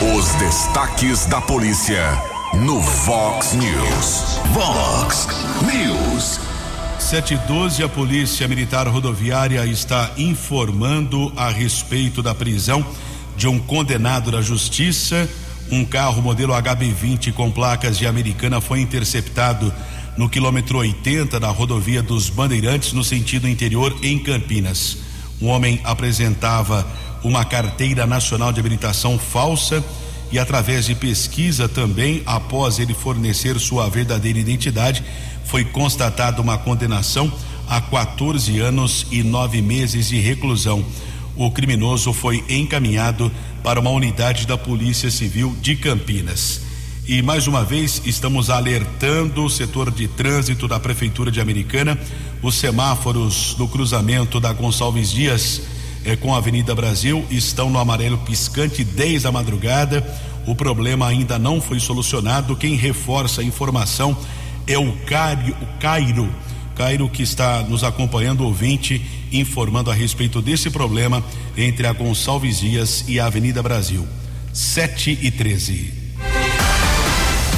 Os 0.03 0.35
destaques 0.35 1.27
da 1.27 1.41
polícia 1.41 2.03
no 2.55 2.81
Vox 2.81 3.53
News. 3.53 4.41
Vox 4.53 5.29
News. 5.63 6.41
712, 6.99 7.85
a 7.85 7.89
Polícia 7.89 8.49
Militar 8.49 8.89
Rodoviária 8.89 9.65
está 9.65 10.11
informando 10.19 11.33
a 11.37 11.51
respeito 11.51 12.21
da 12.21 12.35
prisão 12.35 12.85
de 13.37 13.47
um 13.47 13.61
condenado 13.61 14.33
da 14.33 14.43
Justiça. 14.43 15.31
Um 15.71 15.85
carro 15.85 16.21
modelo 16.21 16.53
HB20 16.53 17.33
com 17.33 17.49
placas 17.53 17.97
de 17.97 18.05
Americana 18.05 18.61
foi 18.61 18.81
interceptado 18.81 19.73
no 20.17 20.29
quilômetro 20.29 20.79
80 20.79 21.39
da 21.39 21.49
rodovia 21.49 22.03
dos 22.03 22.29
Bandeirantes, 22.29 22.93
no 22.93 23.05
sentido 23.05 23.49
interior, 23.49 23.97
em 24.03 24.19
Campinas. 24.19 24.99
Um 25.41 25.47
homem 25.47 25.81
apresentava 25.85 26.85
uma 27.23 27.45
carteira 27.45 28.07
nacional 28.07 28.53
de 28.53 28.61
habilitação 28.61 29.19
falsa 29.19 29.83
e 30.31 30.39
através 30.39 30.87
de 30.87 30.95
pesquisa 30.95 31.69
também, 31.69 32.23
após 32.25 32.79
ele 32.79 32.95
fornecer 32.95 33.59
sua 33.61 33.89
verdadeira 33.89 34.39
identidade, 34.39 35.05
foi 35.45 35.65
constatada 35.65 36.41
uma 36.41 36.57
condenação 36.57 37.31
a 37.69 37.81
14 37.81 38.59
anos 38.59 39.07
e 39.11 39.23
nove 39.23 39.61
meses 39.61 40.09
de 40.09 40.19
reclusão. 40.19 40.85
O 41.37 41.51
criminoso 41.51 42.13
foi 42.13 42.43
encaminhado 42.49 43.31
para 43.63 43.79
uma 43.79 43.91
unidade 43.91 44.47
da 44.47 44.57
Polícia 44.57 45.11
Civil 45.11 45.55
de 45.61 45.77
Campinas. 45.77 46.63
E 47.07 47.21
mais 47.21 47.47
uma 47.47 47.65
vez 47.65 48.01
estamos 48.05 48.49
alertando 48.49 49.45
o 49.45 49.51
setor 49.51 49.91
de 49.91 50.09
trânsito 50.09 50.67
da 50.67 50.79
Prefeitura 50.79 51.31
de 51.31 51.41
Americana, 51.41 51.99
os 52.41 52.55
semáforos 52.55 53.55
do 53.59 53.69
cruzamento 53.69 54.41
da 54.41 54.53
Gonçalves 54.53 55.11
Dias 55.11 55.61
é, 56.05 56.17
com 56.17 56.35
a 56.35 56.39
Avenida 56.39 56.75
Brasil 56.75 57.25
estão 57.31 57.71
no 57.71 57.79
amarelo 57.79 58.19
piscante 58.19 58.85
desde 58.85 59.27
a 59.27 59.33
madrugada. 59.33 60.05
O 60.47 60.55
problema 60.55 61.07
ainda 61.07 61.39
não 61.39 61.61
foi 61.61 61.79
solucionado. 61.79 62.57
Quem 62.57 62.75
reforça 62.75 63.41
a 63.41 63.45
informação 63.45 64.17
é 64.67 64.79
o 64.79 64.93
Cairo, 65.07 65.57
o 65.61 65.79
Cairo, 65.79 66.29
Cairo 66.75 67.09
que 67.09 67.23
está 67.23 67.63
nos 67.63 67.85
acompanhando, 67.85 68.45
ouvinte, 68.45 69.05
informando 69.33 69.91
a 69.91 69.95
respeito 69.95 70.43
desse 70.43 70.71
problema 70.71 71.23
entre 71.57 71.87
a 71.87 71.93
Gonçalves 71.93 72.61
Dias 72.61 73.05
e 73.07 73.21
a 73.21 73.27
Avenida 73.27 73.63
Brasil. 73.63 74.07
7 74.53 75.19
e 75.23 75.31
13. 75.31 75.95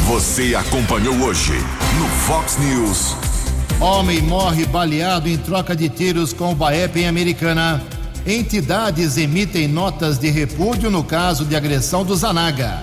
Você 0.07 0.55
acompanhou 0.55 1.15
hoje 1.23 1.55
no 1.99 2.09
Fox 2.27 2.59
News. 2.59 3.17
Homem 3.81 4.21
morre 4.23 4.65
baleado 4.67 5.29
em 5.29 5.37
troca 5.37 5.75
de 5.75 5.89
tiros 5.89 6.33
com 6.33 6.53
o 6.53 6.55
Baep 6.55 6.97
em 6.97 7.09
Americana. 7.09 7.83
Entidades 8.27 9.18
emitem 9.18 9.68
notas 9.68 10.18
de 10.18 10.31
repúdio 10.31 10.91
no 10.91 11.05
caso 11.05 11.45
de 11.45 11.55
agressão 11.55 12.05
do 12.05 12.16
Zanaga. 12.16 12.83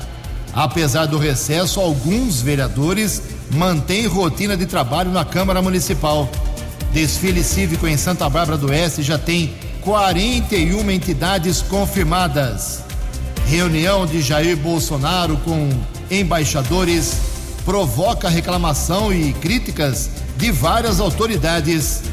Apesar 0.53 1.07
do 1.07 1.17
recesso, 1.17 1.79
alguns 1.79 2.41
vereadores 2.41 3.23
mantêm 3.55 4.05
rotina 4.05 4.55
de 4.55 4.67
trabalho 4.67 5.09
na 5.09 5.25
Câmara 5.25 5.59
Municipal. 5.59 6.29
Desfile 6.93 7.43
cívico 7.43 7.87
em 7.87 7.97
Santa 7.97 8.29
Bárbara 8.29 8.57
do 8.57 8.67
Oeste 8.67 9.01
já 9.01 9.17
tem 9.17 9.51
41 9.81 10.91
entidades 10.91 11.61
confirmadas. 11.63 12.83
Reunião 13.47 14.05
de 14.05 14.21
Jair 14.21 14.55
Bolsonaro 14.55 15.37
com 15.37 15.69
embaixadores 16.11 17.15
provoca 17.65 18.29
reclamação 18.29 19.11
e 19.11 19.33
críticas 19.33 20.09
de 20.37 20.51
várias 20.51 20.99
autoridades. 20.99 22.03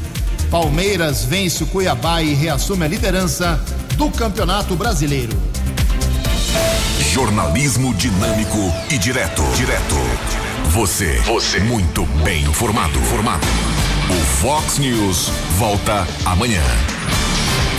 Palmeiras 0.49 1.23
vence 1.23 1.63
o 1.63 1.67
Cuiabá 1.67 2.23
e 2.23 2.33
reassume 2.33 2.83
a 2.83 2.87
liderança 2.87 3.59
do 3.95 4.09
Campeonato 4.09 4.75
Brasileiro. 4.75 5.37
Jornalismo 7.11 7.93
dinâmico 7.93 8.57
e 8.89 8.97
direto. 8.97 9.43
Direto. 9.55 9.95
Você. 10.71 11.19
Você. 11.19 11.59
Muito 11.59 12.03
bem 12.23 12.43
informado. 12.45 12.99
Formado. 13.01 13.45
O 14.09 14.25
Fox 14.41 14.79
News 14.79 15.29
volta 15.57 16.07
amanhã. 16.25 16.63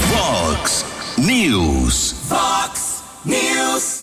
Fox 0.09 0.85
News. 1.19 2.15
Fox 2.29 3.03
News. 3.25 3.99